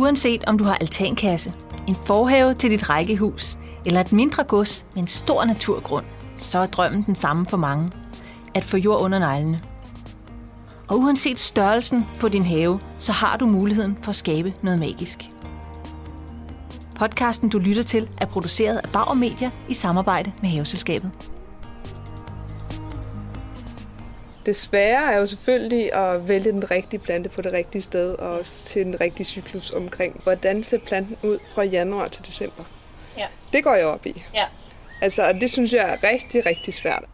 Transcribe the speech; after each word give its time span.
Uanset 0.00 0.44
om 0.44 0.58
du 0.58 0.64
har 0.64 0.74
altankasse, 0.74 1.54
en 1.88 1.96
forhave 2.06 2.54
til 2.54 2.70
dit 2.70 2.90
rækkehus 2.90 3.58
eller 3.86 4.00
et 4.00 4.12
mindre 4.12 4.44
gods 4.44 4.86
med 4.94 5.02
en 5.02 5.08
stor 5.08 5.44
naturgrund, 5.44 6.04
så 6.36 6.58
er 6.58 6.66
drømmen 6.66 7.02
den 7.02 7.14
samme 7.14 7.46
for 7.46 7.56
mange. 7.56 7.90
At 8.54 8.64
få 8.64 8.76
jord 8.76 9.00
under 9.00 9.18
neglene. 9.18 9.60
Og 10.88 10.98
uanset 10.98 11.38
størrelsen 11.38 12.06
på 12.20 12.28
din 12.28 12.42
have, 12.42 12.80
så 12.98 13.12
har 13.12 13.36
du 13.36 13.46
muligheden 13.46 13.98
for 14.02 14.10
at 14.10 14.16
skabe 14.16 14.54
noget 14.62 14.78
magisk. 14.78 15.28
Podcasten, 16.96 17.48
du 17.48 17.58
lytter 17.58 17.82
til, 17.82 18.08
er 18.18 18.26
produceret 18.26 18.80
af 18.84 18.90
Bauer 18.92 19.14
Media 19.14 19.50
i 19.68 19.74
samarbejde 19.74 20.32
med 20.42 20.50
Haveselskabet. 20.50 21.10
Det 24.46 24.56
svære 24.56 25.12
er 25.12 25.18
jo 25.18 25.26
selvfølgelig 25.26 25.94
at 25.94 26.28
vælge 26.28 26.52
den 26.52 26.70
rigtige 26.70 27.00
plante 27.00 27.28
på 27.28 27.42
det 27.42 27.52
rigtige 27.52 27.82
sted, 27.82 28.14
og 28.14 28.30
også 28.30 28.64
til 28.64 28.84
den 28.84 29.00
rigtige 29.00 29.26
cyklus 29.26 29.70
omkring, 29.70 30.20
hvordan 30.22 30.62
ser 30.62 30.78
planten 30.78 31.16
ud 31.22 31.38
fra 31.54 31.62
januar 31.62 32.08
til 32.08 32.26
december. 32.26 32.64
Ja. 33.16 33.26
Det 33.52 33.64
går 33.64 33.74
jeg 33.74 33.86
op 33.86 34.06
i. 34.06 34.24
Ja. 34.34 34.44
Altså, 35.00 35.22
og 35.28 35.34
det 35.34 35.50
synes 35.50 35.72
jeg 35.72 35.98
er 36.02 36.08
rigtig, 36.12 36.46
rigtig 36.46 36.74
svært. 36.74 37.04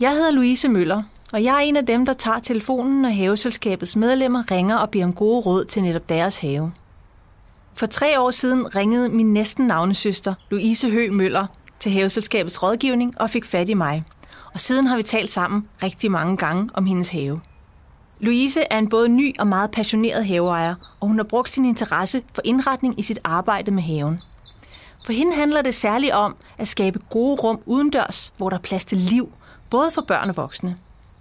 Jeg 0.00 0.10
hedder 0.10 0.30
Louise 0.30 0.68
Møller, 0.68 1.02
og 1.32 1.44
jeg 1.44 1.54
er 1.54 1.58
en 1.58 1.76
af 1.76 1.86
dem, 1.86 2.06
der 2.06 2.12
tager 2.12 2.38
telefonen, 2.38 3.02
når 3.02 3.08
haveselskabets 3.08 3.96
medlemmer 3.96 4.50
ringer 4.50 4.76
og 4.76 4.90
beder 4.90 5.04
om 5.04 5.12
gode 5.12 5.40
råd 5.40 5.64
til 5.64 5.82
netop 5.82 6.08
deres 6.08 6.38
have. 6.38 6.72
For 7.74 7.86
tre 7.86 8.20
år 8.20 8.30
siden 8.30 8.76
ringede 8.76 9.08
min 9.08 9.32
næsten 9.32 9.66
navnesøster, 9.66 10.34
Louise 10.50 10.90
Hø 10.90 11.10
Møller, 11.10 11.46
til 11.78 11.92
haveselskabets 11.92 12.62
rådgivning 12.62 13.20
og 13.20 13.30
fik 13.30 13.44
fat 13.44 13.68
i 13.68 13.74
mig. 13.74 14.04
Og 14.54 14.60
siden 14.60 14.86
har 14.86 14.96
vi 14.96 15.02
talt 15.02 15.30
sammen 15.30 15.68
rigtig 15.82 16.10
mange 16.10 16.36
gange 16.36 16.70
om 16.74 16.86
hendes 16.86 17.10
have. 17.10 17.40
Louise 18.20 18.60
er 18.70 18.78
en 18.78 18.88
både 18.88 19.08
ny 19.08 19.38
og 19.38 19.46
meget 19.46 19.70
passioneret 19.70 20.26
haveejer, 20.26 20.74
og 21.00 21.08
hun 21.08 21.16
har 21.16 21.24
brugt 21.24 21.50
sin 21.50 21.64
interesse 21.64 22.22
for 22.32 22.42
indretning 22.44 22.98
i 22.98 23.02
sit 23.02 23.18
arbejde 23.24 23.70
med 23.70 23.82
haven. 23.82 24.20
For 25.06 25.12
hende 25.12 25.36
handler 25.36 25.62
det 25.62 25.74
særligt 25.74 26.12
om 26.12 26.36
at 26.58 26.68
skabe 26.68 26.98
gode 27.10 27.40
rum 27.40 27.60
udendørs, 27.66 28.32
hvor 28.36 28.50
der 28.50 28.56
er 28.56 28.60
plads 28.60 28.84
til 28.84 28.98
liv, 28.98 29.32
både 29.70 29.90
for 29.94 30.02
børn 30.02 30.28
og 30.28 30.36
voksne. 30.36 30.76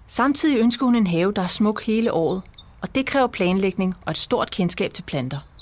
Samtidig 0.08 0.60
ønsker 0.60 0.86
hun 0.86 0.96
en 0.96 1.08
have, 1.08 1.34
der 1.34 1.42
er 1.42 1.48
smuk 1.48 1.84
hele 1.84 2.14
året, 2.14 2.42
og 2.82 2.96
det 2.96 3.06
kræver 3.06 3.28
planlægning 3.28 3.96
og 4.06 4.12
et 4.12 4.18
stort 4.18 4.52
kendskab 4.52 4.94
til 4.94 5.04
planter. 5.04 5.53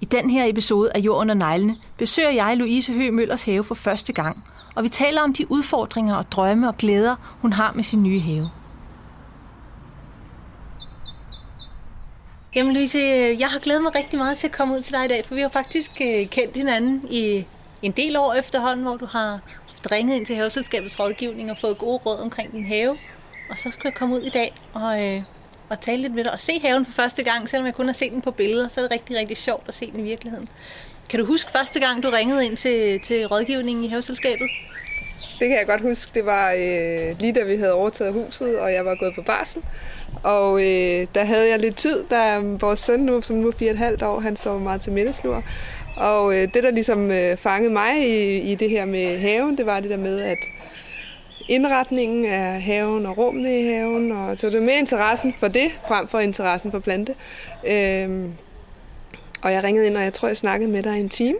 I 0.00 0.04
den 0.04 0.30
her 0.30 0.44
episode 0.44 0.90
af 0.94 1.00
Jorden 1.00 1.30
og 1.30 1.36
neglene 1.36 1.76
besøger 1.98 2.30
jeg 2.30 2.56
Louise 2.56 2.92
Høgh 2.92 3.12
Møllers 3.12 3.44
have 3.44 3.64
for 3.64 3.74
første 3.74 4.12
gang, 4.12 4.44
og 4.74 4.82
vi 4.84 4.88
taler 4.88 5.22
om 5.22 5.32
de 5.32 5.50
udfordringer 5.50 6.16
og 6.16 6.24
drømme 6.32 6.68
og 6.68 6.76
glæder, 6.76 7.38
hun 7.40 7.52
har 7.52 7.72
med 7.72 7.84
sin 7.84 8.02
nye 8.02 8.20
have. 8.20 8.50
Jamen 12.56 12.74
Louise, 12.74 12.98
jeg 13.38 13.48
har 13.48 13.58
glædet 13.58 13.82
mig 13.82 13.94
rigtig 13.94 14.18
meget 14.18 14.38
til 14.38 14.46
at 14.46 14.52
komme 14.52 14.74
ud 14.74 14.82
til 14.82 14.92
dig 14.92 15.04
i 15.04 15.08
dag, 15.08 15.24
for 15.26 15.34
vi 15.34 15.40
har 15.40 15.48
faktisk 15.48 15.90
øh, 16.00 16.26
kendt 16.26 16.56
hinanden 16.56 17.08
i 17.10 17.44
en 17.82 17.92
del 17.92 18.16
år 18.16 18.34
efterhånden, 18.34 18.84
hvor 18.84 18.96
du 18.96 19.06
har 19.06 19.40
ringet 19.90 20.16
ind 20.16 20.26
til 20.26 20.36
haveselskabets 20.36 21.00
rådgivning 21.00 21.50
og 21.50 21.58
fået 21.60 21.78
gode 21.78 21.98
råd 22.06 22.18
omkring 22.18 22.52
din 22.52 22.64
have. 22.64 22.98
Og 23.50 23.58
så 23.58 23.70
skulle 23.70 23.86
jeg 23.86 23.94
komme 23.94 24.14
ud 24.16 24.20
i 24.20 24.28
dag 24.28 24.54
og, 24.74 25.04
øh, 25.04 25.22
og 25.68 25.80
tale 25.80 26.02
lidt 26.02 26.14
med 26.14 26.24
dig 26.24 26.32
og 26.32 26.40
se 26.40 26.60
haven 26.60 26.84
for 26.84 26.92
første 26.92 27.22
gang, 27.22 27.48
selvom 27.48 27.66
jeg 27.66 27.74
kun 27.74 27.86
har 27.86 27.92
set 27.92 28.12
den 28.12 28.22
på 28.22 28.30
billeder, 28.30 28.68
så 28.68 28.80
er 28.80 28.84
det 28.84 28.92
rigtig, 28.92 29.16
rigtig 29.16 29.36
sjovt 29.36 29.68
at 29.68 29.74
se 29.74 29.90
den 29.90 30.00
i 30.00 30.02
virkeligheden. 30.02 30.48
Kan 31.10 31.20
du 31.20 31.26
huske 31.26 31.50
første 31.50 31.80
gang, 31.80 32.02
du 32.02 32.10
ringede 32.10 32.44
ind 32.44 32.56
til, 32.56 33.00
til 33.00 33.26
rådgivningen 33.26 33.84
i 33.84 33.88
haveselskabet? 33.88 34.48
Det 35.38 35.48
kan 35.48 35.58
jeg 35.58 35.66
godt 35.66 35.80
huske. 35.80 36.10
Det 36.14 36.26
var 36.26 36.52
øh, 36.52 37.20
lige 37.20 37.32
da 37.32 37.42
vi 37.42 37.56
havde 37.56 37.72
overtaget 37.72 38.12
huset, 38.12 38.58
og 38.58 38.72
jeg 38.72 38.84
var 38.84 38.94
gået 38.94 39.14
på 39.14 39.22
barsel. 39.22 39.62
Og 40.22 40.60
øh, 40.60 41.06
der 41.14 41.24
havde 41.24 41.48
jeg 41.48 41.58
lidt 41.58 41.76
tid, 41.76 42.04
da 42.10 42.38
vores 42.38 42.80
søn 42.80 43.00
nu, 43.00 43.22
som 43.22 43.36
nu 43.36 43.48
er 43.48 43.52
fire 43.58 43.70
et 43.70 43.78
halvt 43.78 44.02
år, 44.02 44.20
han 44.20 44.36
sov 44.36 44.60
meget 44.60 44.80
til 44.80 44.92
middagslur. 44.92 45.42
Og 45.96 46.34
øh, 46.34 46.48
det, 46.54 46.62
der 46.62 46.70
ligesom 46.70 47.10
øh, 47.10 47.36
fangede 47.36 47.72
mig 47.72 48.08
i, 48.08 48.38
i 48.52 48.54
det 48.54 48.70
her 48.70 48.84
med 48.84 49.18
haven, 49.18 49.58
det 49.58 49.66
var 49.66 49.80
det 49.80 49.90
der 49.90 49.96
med, 49.96 50.20
at 50.20 50.38
indretningen 51.48 52.24
af 52.24 52.62
haven 52.62 53.06
og 53.06 53.18
rummene 53.18 53.60
i 53.60 53.64
haven. 53.64 54.12
Og, 54.12 54.38
så 54.38 54.46
det 54.46 54.54
er 54.54 54.60
mere 54.60 54.78
interessen 54.78 55.34
for 55.38 55.48
det, 55.48 55.70
frem 55.88 56.08
for 56.08 56.18
interessen 56.18 56.70
for 56.70 56.78
plante. 56.78 57.14
Øhm, 57.66 58.32
og 59.42 59.52
jeg 59.52 59.64
ringede 59.64 59.86
ind, 59.86 59.96
og 59.96 60.02
jeg 60.02 60.14
tror, 60.14 60.28
jeg 60.28 60.36
snakkede 60.36 60.70
med 60.70 60.82
dig 60.82 60.96
i 60.96 61.00
en 61.00 61.08
time. 61.08 61.38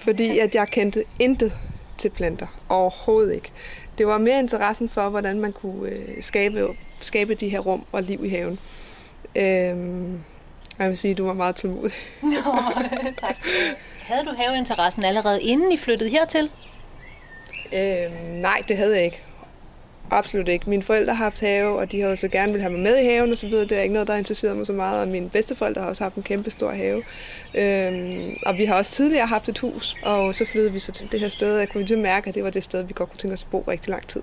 Fordi 0.00 0.38
at 0.38 0.54
jeg 0.54 0.68
kendte 0.68 1.04
intet 1.18 1.52
til 1.98 2.10
planter. 2.10 2.46
Overhovedet 2.68 3.34
ikke. 3.34 3.52
Det 3.98 4.06
var 4.06 4.18
mere 4.18 4.38
interessen 4.38 4.88
for, 4.88 5.08
hvordan 5.08 5.40
man 5.40 5.52
kunne 5.52 5.88
øh, 5.88 6.22
skabe, 6.22 6.68
skabe 7.00 7.34
de 7.34 7.48
her 7.48 7.58
rum 7.58 7.84
og 7.92 8.02
liv 8.02 8.24
i 8.24 8.28
haven. 8.28 8.58
Øhm, 9.36 10.20
jeg 10.78 10.88
vil 10.88 10.96
sige, 10.96 11.12
at 11.12 11.18
du 11.18 11.26
var 11.26 11.32
meget 11.32 11.56
tålmodig. 11.56 11.92
Nå, 12.22 12.52
tak. 13.26 13.36
Havde 14.02 14.24
du 14.24 14.34
haveinteressen 14.36 15.04
allerede 15.04 15.42
inden 15.42 15.72
I 15.72 15.76
flyttede 15.76 16.10
hertil? 16.10 16.50
Øh, 17.74 18.12
nej, 18.40 18.60
det 18.68 18.76
havde 18.76 18.96
jeg 18.96 19.04
ikke. 19.04 19.22
Absolut 20.10 20.48
ikke. 20.48 20.70
Mine 20.70 20.82
forældre 20.82 21.14
har 21.14 21.24
haft 21.24 21.40
have, 21.40 21.78
og 21.78 21.92
de 21.92 22.00
har 22.00 22.14
så 22.14 22.28
gerne 22.28 22.52
vil 22.52 22.60
have 22.60 22.72
mig 22.72 22.80
med 22.80 22.98
i 22.98 23.04
haven 23.04 23.32
og 23.32 23.38
så 23.38 23.46
videre. 23.46 23.64
Det 23.64 23.78
er 23.78 23.82
ikke 23.82 23.92
noget, 23.92 24.08
der 24.08 24.16
interesserer 24.16 24.54
mig 24.54 24.66
så 24.66 24.72
meget. 24.72 25.00
Og 25.00 25.08
mine 25.08 25.30
bedsteforældre 25.30 25.80
har 25.80 25.88
også 25.88 26.04
haft 26.04 26.14
en 26.14 26.22
kæmpe 26.22 26.50
stor 26.50 26.70
have. 26.70 27.02
Øhm, 27.54 28.36
og 28.46 28.58
vi 28.58 28.64
har 28.64 28.74
også 28.74 28.92
tidligere 28.92 29.26
haft 29.26 29.48
et 29.48 29.58
hus, 29.58 29.96
og 30.02 30.34
så 30.34 30.44
flyttede 30.44 30.72
vi 30.72 30.78
så 30.78 30.92
til 30.92 31.12
det 31.12 31.20
her 31.20 31.28
sted. 31.28 31.58
Jeg 31.58 31.68
kunne 31.68 31.80
ligesom 31.80 32.00
mærke, 32.00 32.28
at 32.28 32.34
det 32.34 32.44
var 32.44 32.50
det 32.50 32.64
sted, 32.64 32.82
vi 32.82 32.92
godt 32.94 33.10
kunne 33.10 33.18
tænke 33.18 33.34
os 33.34 33.42
at 33.42 33.48
bo 33.50 33.64
rigtig 33.68 33.90
lang 33.90 34.08
tid. 34.08 34.22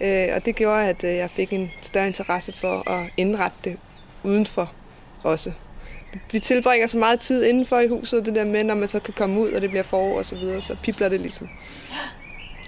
Øh, 0.00 0.28
og 0.34 0.44
det 0.46 0.54
gjorde, 0.54 0.88
at 0.88 1.04
øh, 1.04 1.14
jeg 1.14 1.30
fik 1.30 1.52
en 1.52 1.70
større 1.82 2.06
interesse 2.06 2.52
for 2.52 2.90
at 2.90 3.10
indrette 3.16 3.56
det 3.64 3.78
udenfor 4.22 4.72
også. 5.24 5.52
Vi 6.32 6.38
tilbringer 6.38 6.86
så 6.86 6.98
meget 6.98 7.20
tid 7.20 7.44
indenfor 7.44 7.78
i 7.78 7.88
huset, 7.88 8.26
det 8.26 8.34
der 8.34 8.44
med, 8.44 8.64
når 8.64 8.74
man 8.74 8.88
så 8.88 9.00
kan 9.00 9.14
komme 9.14 9.40
ud, 9.40 9.52
og 9.52 9.60
det 9.60 9.70
bliver 9.70 9.82
forår 9.82 10.18
og 10.18 10.26
så 10.26 10.34
videre, 10.34 10.60
så 10.60 10.76
pipler 10.82 11.08
det 11.08 11.20
ligesom. 11.20 11.50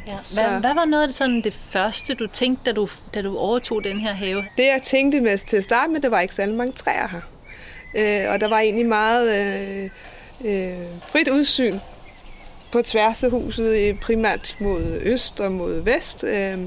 Ja. 0.06 0.16
Hvad, 0.34 0.60
hvad 0.60 0.75
var 0.75 0.84
noget 0.84 1.03
af 1.03 1.09
det, 1.09 1.16
sådan, 1.16 1.41
det 1.41 1.54
første, 1.54 2.15
du 2.15 2.26
tænkte, 2.26 2.65
da 2.65 2.72
du, 2.72 2.88
da 3.15 3.22
du 3.22 3.38
overtog 3.38 3.84
den 3.84 4.00
her 4.00 4.12
have? 4.12 4.44
Det, 4.56 4.65
jeg 4.65 4.81
tænkte 4.82 5.20
med 5.20 5.38
til 5.38 5.56
at 5.56 5.65
starte 5.65 5.92
med, 5.92 6.00
det 6.00 6.10
var 6.10 6.20
ikke 6.20 6.34
særlig 6.34 6.54
mange 6.54 6.72
træer 6.72 7.09
her. 7.09 7.20
Øh, 7.94 8.32
og 8.32 8.41
der 8.41 8.48
var 8.48 8.59
egentlig 8.59 8.87
meget 8.87 9.34
øh, 9.34 9.91
øh, 10.44 10.87
frit 11.09 11.28
udsyn 11.28 11.78
på 12.72 12.82
tværs 12.82 13.25
af 13.25 13.31
huset, 13.31 14.00
primært 14.00 14.56
mod 14.60 15.00
øst 15.03 15.41
og 15.41 15.53
mod 15.53 15.81
vest. 15.81 16.25
Øh, 16.25 16.59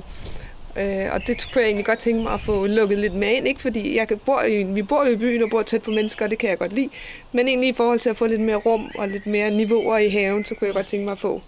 Øh, 0.80 1.08
og 1.12 1.28
det 1.28 1.48
kunne 1.54 1.62
jeg 1.62 1.68
egentlig 1.68 1.86
godt 1.86 2.00
tænke 2.00 2.24
mig 2.24 2.34
at 2.34 2.42
få 2.42 2.66
lukket 2.68 2.98
lidt 2.98 3.14
med 3.14 3.28
ind. 3.28 3.48
Ikke 3.48 3.62
fordi 3.62 3.98
jeg 3.98 4.08
bor 4.26 4.42
i, 4.42 4.64
vi 4.64 4.82
bor 4.82 5.06
i 5.06 5.16
byen 5.16 5.44
og 5.44 5.50
bor 5.50 5.62
tæt 5.62 5.82
på 5.82 5.92
mennesker, 5.92 6.26
og 6.26 6.32
det 6.32 6.40
kan 6.40 6.50
jeg 6.50 6.58
godt 6.58 6.74
lide. 6.74 6.90
Men 7.32 7.48
egentlig 7.48 7.70
i 7.70 7.74
forhold 7.74 8.00
til 8.00 8.10
at 8.10 8.18
få 8.18 8.28
lidt 8.28 8.42
mere 8.42 8.56
rum 8.56 8.92
og 8.96 9.08
lidt 9.08 9.28
mere 9.28 9.52
niveauer 9.52 9.98
i 9.98 10.10
haven, 10.10 10.46
så 10.46 10.56
kunne 10.56 10.68
jeg 10.68 10.76
godt 10.76 10.88
tænke 10.88 11.06
mig 11.06 11.12
at 11.12 11.20
få. 11.20 11.42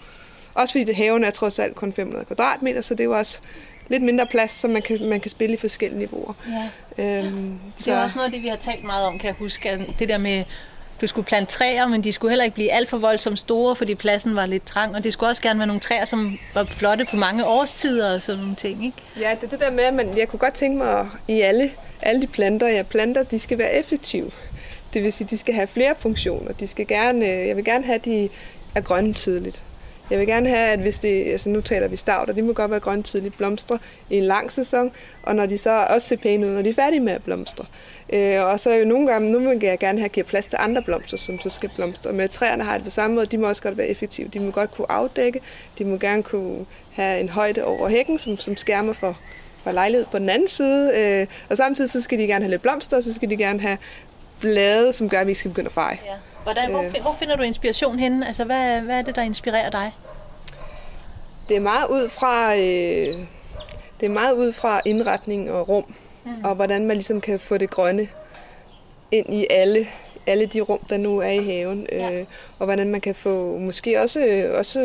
Også 0.59 0.72
fordi 0.72 0.84
det, 0.84 0.96
haven 0.96 1.24
er 1.24 1.31
trods 1.31 1.59
alt 1.59 1.75
kun 1.75 1.94
500 1.94 2.25
kvadratmeter, 2.25 2.81
så 2.81 2.94
det 2.94 3.00
er 3.00 3.06
jo 3.06 3.18
også 3.18 3.40
lidt 3.88 4.03
mindre 4.03 4.25
plads, 4.25 4.52
så 4.52 4.68
man 4.68 4.81
kan, 4.81 5.09
man 5.09 5.20
kan 5.20 5.31
spille 5.31 5.53
i 5.56 5.58
forskellige 5.58 6.00
niveauer. 6.00 6.34
Ja. 6.97 7.03
Øhm, 7.03 7.59
det 7.78 7.88
er 7.88 7.96
så... 7.96 8.03
også 8.03 8.16
noget 8.16 8.25
af 8.25 8.31
det, 8.31 8.42
vi 8.42 8.47
har 8.47 8.56
talt 8.56 8.84
meget 8.84 9.06
om, 9.06 9.20
kan 9.20 9.28
jeg 9.28 9.36
huske. 9.40 9.86
Det 10.00 10.09
der 10.09 10.18
med 10.18 10.44
du 11.02 11.08
skulle 11.08 11.25
plante 11.25 11.52
træer, 11.52 11.88
men 11.88 12.03
de 12.03 12.12
skulle 12.12 12.31
heller 12.31 12.46
ikke 12.46 12.56
blive 12.56 12.72
alt 12.72 12.90
for 12.90 12.97
voldsomt 12.97 13.40
store, 13.40 13.75
fordi 13.75 13.96
pladsen 13.96 14.36
var 14.36 14.46
lidt 14.46 14.66
trang, 14.66 14.96
og 14.96 15.03
det 15.03 15.14
skulle 15.14 15.30
også 15.30 15.42
gerne 15.42 15.59
være 15.59 15.68
nogle 15.68 15.80
træer, 15.80 16.06
som 16.06 16.40
var 16.53 16.64
flotte 16.64 17.06
på 17.06 17.16
mange 17.16 17.46
årstider 17.46 18.14
og 18.14 18.22
sådan 18.22 18.40
nogle 18.40 18.56
ting, 18.56 18.86
ikke? 18.86 18.97
Ja, 19.20 19.36
det 19.41 19.44
er 19.44 19.50
det 19.50 19.59
der 19.59 19.72
med, 19.72 19.84
at 19.84 19.94
man, 19.94 20.18
jeg 20.18 20.28
kunne 20.28 20.40
godt 20.40 20.53
tænke 20.53 20.78
mig, 20.78 21.00
at 21.00 21.06
i 21.28 21.41
alle, 21.41 21.72
alle 22.02 22.22
de 22.22 22.28
planter, 22.28 22.68
jeg 22.68 22.88
planter, 22.88 23.24
de 23.24 23.40
skal 23.40 23.58
være 23.58 23.74
effektive. 23.74 24.31
Det 24.94 25.03
vil 25.03 25.14
sige, 25.14 25.28
de 25.28 25.38
skal 25.38 25.53
have 25.53 25.68
flere 25.68 25.96
funktioner. 26.00 26.52
De 26.52 26.68
skal 26.68 26.88
gerne, 26.88 27.26
jeg 27.26 27.56
vil 27.56 27.66
gerne 27.66 27.86
have, 27.86 27.96
at 27.96 28.06
de 28.06 28.30
er 28.76 28.81
grønne 28.81 29.14
tidligt. 29.14 29.64
Jeg 30.09 30.20
vil 30.20 30.28
gerne 30.28 30.50
have, 30.50 30.70
at 30.70 30.80
hvis 30.80 31.00
det, 31.00 31.31
altså 31.31 31.50
nu 31.50 31.62
taler 31.62 31.88
vi 31.88 31.96
stavt, 31.96 32.30
og 32.30 32.36
de 32.36 32.42
må 32.42 32.53
godt 32.53 32.72
være 32.72 32.80
grønne 32.80 33.03
tidligt 33.03 33.38
blomstre 33.38 33.80
i 34.09 34.18
en 34.18 34.24
lang 34.24 34.52
sæson, 34.52 34.92
og 35.24 35.36
når 35.36 35.46
de 35.46 35.58
så 35.58 35.86
også 35.90 36.08
ser 36.08 36.16
pæne 36.16 36.47
ud, 36.47 36.52
når 36.52 36.62
de 36.62 36.70
er 36.70 36.74
færdige 36.74 37.00
med 37.00 37.14
at 37.14 37.24
blomstre. 37.24 37.66
Øh, 38.14 38.44
og 38.46 38.59
så 38.59 38.70
er 38.70 38.76
jo 38.76 38.85
nogle 38.85 39.08
gange, 39.08 39.32
nu 39.32 39.40
vil 39.40 39.59
jeg 39.61 39.79
gerne 39.79 40.00
have 40.00 40.09
givet 40.09 40.28
plads 40.28 40.47
til 40.47 40.58
andre 40.61 40.82
blomster, 40.82 41.17
som 41.17 41.40
så 41.40 41.50
skal 41.50 41.70
blomstre. 41.76 42.14
Med 42.14 42.29
træerne 42.29 42.64
har 42.64 42.73
det 42.73 42.84
på 42.84 42.90
samme 42.90 43.16
måde, 43.16 43.26
de 43.26 43.38
må 43.38 43.47
også 43.47 43.61
godt 43.61 43.78
være 43.78 43.88
effektive. 43.88 44.28
De 44.28 44.40
må 44.40 44.52
godt 44.52 44.72
kunne 44.72 44.91
afdække, 44.91 45.41
de 45.78 45.85
må 45.85 45.97
gerne 45.97 46.23
kunne 46.23 46.66
have 46.91 47.20
en 47.20 47.29
højde 47.29 47.64
over 47.64 47.90
hækken, 47.90 48.20
som, 48.20 48.38
som 48.38 48.58
skærmer 48.58 48.94
for, 48.94 49.17
for 49.64 49.72
lejlighed 49.72 50.05
på 50.12 50.20
den 50.20 50.29
anden 50.29 50.47
side. 50.47 50.97
Øh, 50.97 51.28
og 51.50 51.58
samtidig 51.58 51.90
så 51.90 52.02
skal 52.02 52.20
de 52.20 52.28
gerne 52.28 52.46
have 52.46 52.52
lidt 52.52 52.62
blomster, 52.62 52.97
og 52.97 53.03
så 53.03 53.14
skal 53.14 53.29
de 53.29 53.38
gerne 53.38 53.59
have 53.59 53.78
blade, 54.40 54.94
som 54.94 55.09
gør, 55.09 55.20
at 55.20 55.28
vi 55.28 55.34
skal 55.34 55.50
begynde 55.52 55.67
at 55.67 55.73
feje. 55.73 56.00
Ja. 56.05 56.14
Hvordan, 56.53 56.72
hvor, 56.72 56.84
øh. 56.84 57.01
hvor 57.01 57.16
finder 57.19 57.35
du 57.35 57.43
inspiration 57.43 57.99
henne? 57.99 58.28
Altså, 58.28 58.43
hvad, 58.43 58.81
hvad 58.81 58.97
er 58.97 59.01
det, 59.01 59.16
der 59.16 59.22
inspirerer 59.22 59.69
dig? 59.69 59.91
Det 61.49 61.57
er 61.57 61.61
meget 61.61 61.87
ud 61.90 62.09
fra, 62.09 62.55
øh, 62.55 63.17
det 63.99 64.05
er 64.05 64.09
meget 64.09 64.34
ud 64.34 64.53
fra 64.53 64.81
indretning 64.85 65.51
og 65.51 65.69
rum, 65.69 65.96
mm. 66.25 66.43
og 66.43 66.55
hvordan 66.55 66.85
man 66.85 66.96
ligesom 66.96 67.22
kan 67.22 67.40
få 67.40 67.57
det 67.57 67.69
grønne 67.69 68.07
ind 69.11 69.34
i 69.34 69.47
alle, 69.49 69.87
alle 70.28 70.46
de 70.46 70.61
rum, 70.61 70.79
der 70.90 70.97
nu 70.97 71.17
er 71.17 71.29
i 71.29 71.43
haven, 71.43 71.87
ja. 71.91 72.11
øh, 72.11 72.25
og 72.59 72.66
hvordan 72.66 72.90
man 72.90 73.02
kan 73.02 73.16
få 73.16 73.57
måske 73.57 74.02
også, 74.02 74.52
også 74.57 74.79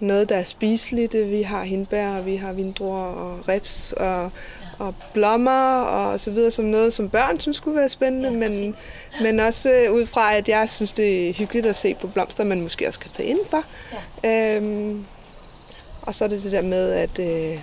noget, 0.00 0.28
der 0.28 0.36
er 0.36 0.42
spiseligt. 0.42 1.14
Vi 1.14 1.42
har 1.42 1.62
hindbær, 1.62 2.08
og 2.08 2.26
vi 2.26 2.36
har 2.36 2.52
vindruer 2.52 3.04
og 3.04 3.48
reps, 3.48 3.92
og, 3.92 4.30
og 4.78 4.94
blommer 5.12 5.80
og 5.80 6.20
så 6.20 6.30
videre, 6.30 6.50
som 6.50 6.64
noget, 6.64 6.92
som 6.92 7.08
børn 7.08 7.40
synes 7.40 7.56
skulle 7.56 7.76
være 7.80 7.88
spændende, 7.88 8.28
ja, 8.28 8.36
men, 8.50 8.74
men 9.22 9.40
også 9.40 9.70
øh, 9.70 9.92
ud 9.92 10.06
fra, 10.06 10.34
at 10.34 10.48
jeg 10.48 10.70
synes, 10.70 10.92
det 10.92 11.28
er 11.28 11.32
hyggeligt 11.32 11.66
at 11.66 11.76
se 11.76 11.94
på 11.94 12.06
blomster, 12.06 12.44
man 12.44 12.60
måske 12.60 12.86
også 12.86 12.98
kan 12.98 13.10
tage 13.10 13.28
indenfor. 13.28 13.64
Ja. 14.24 14.56
Øhm, 14.56 15.04
og 16.02 16.14
så 16.14 16.24
er 16.24 16.28
det 16.28 16.42
det 16.42 16.52
der 16.52 16.62
med, 16.62 16.92
at 16.92 17.18
øh, 17.18 17.60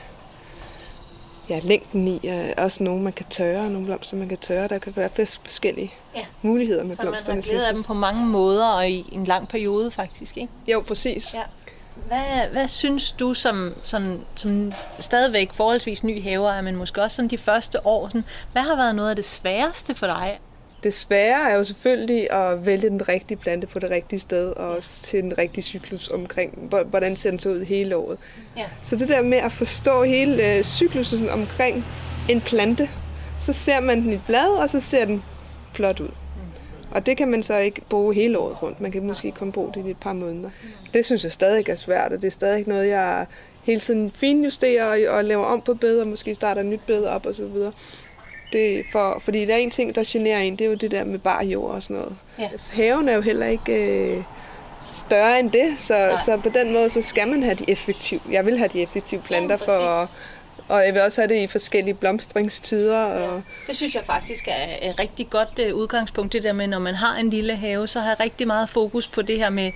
ja, 1.50 1.60
længden 1.64 2.08
i 2.08 2.20
er 2.28 2.64
også 2.64 2.84
nogle, 2.84 3.04
man 3.04 3.14
kan 3.14 3.26
tørre, 3.30 3.70
nogle 3.70 3.86
blomster, 3.86 4.18
man 4.18 4.30
kan 4.30 4.38
tørre. 4.38 4.68
Der 4.68 4.78
kan 4.78 4.94
være 4.96 5.10
forskellige 5.44 5.94
ja. 6.16 6.26
muligheder 6.42 6.84
med 6.84 6.96
så 6.96 7.02
blomsterne. 7.02 7.42
Så 7.42 7.54
man 7.54 7.62
har 7.62 7.70
af 7.70 7.76
dem 7.76 7.84
på 7.84 7.94
mange 7.94 8.26
måder 8.26 8.68
og 8.68 8.90
i 8.90 9.10
en 9.12 9.26
lang 9.26 9.48
periode 9.48 9.92
faktisk, 9.92 10.38
ikke? 10.38 10.52
Jo, 10.68 10.82
præcis. 10.88 11.34
Ja. 11.34 11.42
Hvad, 11.96 12.50
hvad 12.52 12.68
synes 12.68 13.12
du 13.12 13.34
som, 13.34 13.74
som, 13.84 14.26
som 14.36 14.74
stadigvæk 15.00 15.54
forholdsvis 15.54 16.04
ny 16.04 16.24
haver, 16.24 16.62
men 16.62 16.76
måske 16.76 17.02
også 17.02 17.16
sådan 17.16 17.30
de 17.30 17.38
første 17.38 17.88
år, 17.88 18.08
sådan, 18.08 18.24
hvad 18.52 18.62
har 18.62 18.76
været 18.76 18.96
noget 18.96 19.10
af 19.10 19.16
det 19.16 19.26
sværeste 19.26 19.96
for 19.96 20.08
dig? 20.08 20.40
Det 20.84 20.94
svære 20.94 21.52
er 21.52 21.56
jo 21.56 21.64
selvfølgelig 21.64 22.32
at 22.32 22.66
vælge 22.66 22.90
den 22.90 23.08
rigtige 23.10 23.38
plante 23.38 23.68
på 23.68 23.80
det 23.80 23.90
rigtige 23.90 24.20
sted, 24.20 24.52
og 24.52 24.70
også 24.70 25.02
til 25.02 25.24
den 25.24 25.38
rigtige 25.38 25.64
cyklus 25.64 26.10
omkring, 26.10 26.74
hvordan 26.90 27.16
ser 27.16 27.30
den 27.30 27.40
så 27.40 27.50
ud 27.50 27.66
hele 27.66 27.96
året. 27.96 28.18
Ja. 28.58 28.66
Så 28.84 28.96
det 28.96 29.10
der 29.10 29.22
med 29.22 29.38
at 29.38 29.52
forstå 29.52 30.04
hele 30.04 30.58
øh, 30.58 30.64
cyklusen 30.64 31.30
omkring 31.30 31.86
en 32.30 32.42
plante, 32.42 32.90
så 33.40 33.54
ser 33.54 33.80
man 33.80 34.02
den 34.02 34.14
i 34.14 34.18
blad, 34.18 34.48
og 34.48 34.70
så 34.70 34.80
ser 34.80 35.06
den 35.06 35.24
flot 35.74 36.00
ud. 36.00 36.10
Og 36.96 37.06
det 37.06 37.18
kan 37.18 37.28
man 37.28 37.44
så 37.44 37.58
ikke 37.58 37.82
bruge 37.90 38.16
hele 38.16 38.40
året 38.40 38.64
rundt. 38.64 38.82
Man 38.82 38.92
kan 38.92 39.08
måske 39.08 39.32
kun 39.32 39.52
bruge 39.52 39.72
det 39.74 39.86
i 39.86 39.90
et 39.90 39.98
par 39.98 40.14
måneder. 40.14 40.50
Det 40.94 41.06
synes 41.06 41.24
jeg 41.24 41.32
stadig 41.32 41.70
er 41.70 41.76
svært, 41.76 42.12
og 42.12 42.22
det 42.22 42.28
er 42.28 42.32
stadig 42.32 42.68
noget, 42.68 42.88
jeg 42.88 43.26
hele 43.64 43.80
tiden 43.80 44.12
finjusterer 44.12 45.10
og 45.10 45.26
laver 45.26 45.46
om 45.46 45.62
på 45.62 45.74
bed, 45.74 46.00
og 46.00 46.08
måske 46.08 46.36
starter 46.36 46.62
et 46.62 46.68
nyt 46.68 46.82
bed 46.88 47.06
op 47.06 47.26
og 47.26 47.36
så 47.36 47.46
videre. 47.46 47.72
Det 48.54 48.86
for, 48.92 49.20
fordi 49.20 49.46
der 49.46 49.54
er 49.54 49.58
en 49.58 49.72
ting, 49.72 49.96
der 49.96 50.04
generer 50.08 50.40
en, 50.40 50.56
det 50.56 50.66
er 50.66 50.70
jo 50.70 50.76
det 50.76 50.92
der 50.92 51.04
med 51.04 51.20
bar 51.20 51.44
jord 51.44 51.72
og 51.72 51.84
sådan 51.84 51.96
noget. 51.96 52.16
Ja. 52.40 52.50
Haven 52.70 53.10
er 53.10 53.16
jo 53.16 53.22
heller 53.22 53.46
ikke 53.46 53.74
øh, 53.74 54.24
større 54.92 55.40
end 55.40 55.52
det, 55.52 55.74
så, 55.78 56.20
så 56.26 56.38
på 56.38 56.50
den 56.50 56.74
måde, 56.74 56.90
så 56.90 57.02
skal 57.02 57.28
man 57.28 57.44
have 57.44 57.56
de 57.56 57.66
effektive. 57.68 58.20
Jeg 58.32 58.46
vil 58.46 58.58
have 58.58 58.70
de 58.74 58.82
effektive 58.82 59.22
planter 59.22 59.58
ja, 59.68 59.74
for 59.74 59.88
at 59.88 60.10
og 60.68 60.86
jeg 60.86 60.94
vil 60.94 61.02
også 61.02 61.22
have 61.22 61.28
det 61.28 61.42
i 61.42 61.48
forskellige 61.48 61.94
blomstringstider. 61.94 63.00
Og... 63.00 63.36
Ja, 63.36 63.42
det 63.68 63.76
synes 63.76 63.96
jeg 63.96 64.04
faktisk 64.06 64.48
er 64.48 64.90
et 64.90 65.00
rigtig 65.00 65.30
godt 65.30 65.60
øh, 65.60 65.76
udgangspunkt, 65.76 66.34
det 66.34 66.44
der 66.44 66.54
med, 66.54 66.68
når 66.68 66.80
man 66.80 66.96
har 66.96 67.16
en 67.16 67.30
lille 67.30 67.56
have, 67.56 67.88
så 67.88 68.00
har 68.00 68.10
jeg 68.10 68.20
rigtig 68.20 68.48
meget 68.48 68.70
fokus 68.70 69.08
på 69.08 69.22
det 69.22 69.38
her 69.38 69.50
med, 69.50 69.72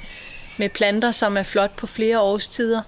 med 0.57 0.69
planter, 0.69 1.12
som 1.12 1.38
er 1.38 1.44
flot 1.44 1.75
på 1.75 1.88
flere 1.88 2.19
årstider. 2.19 2.81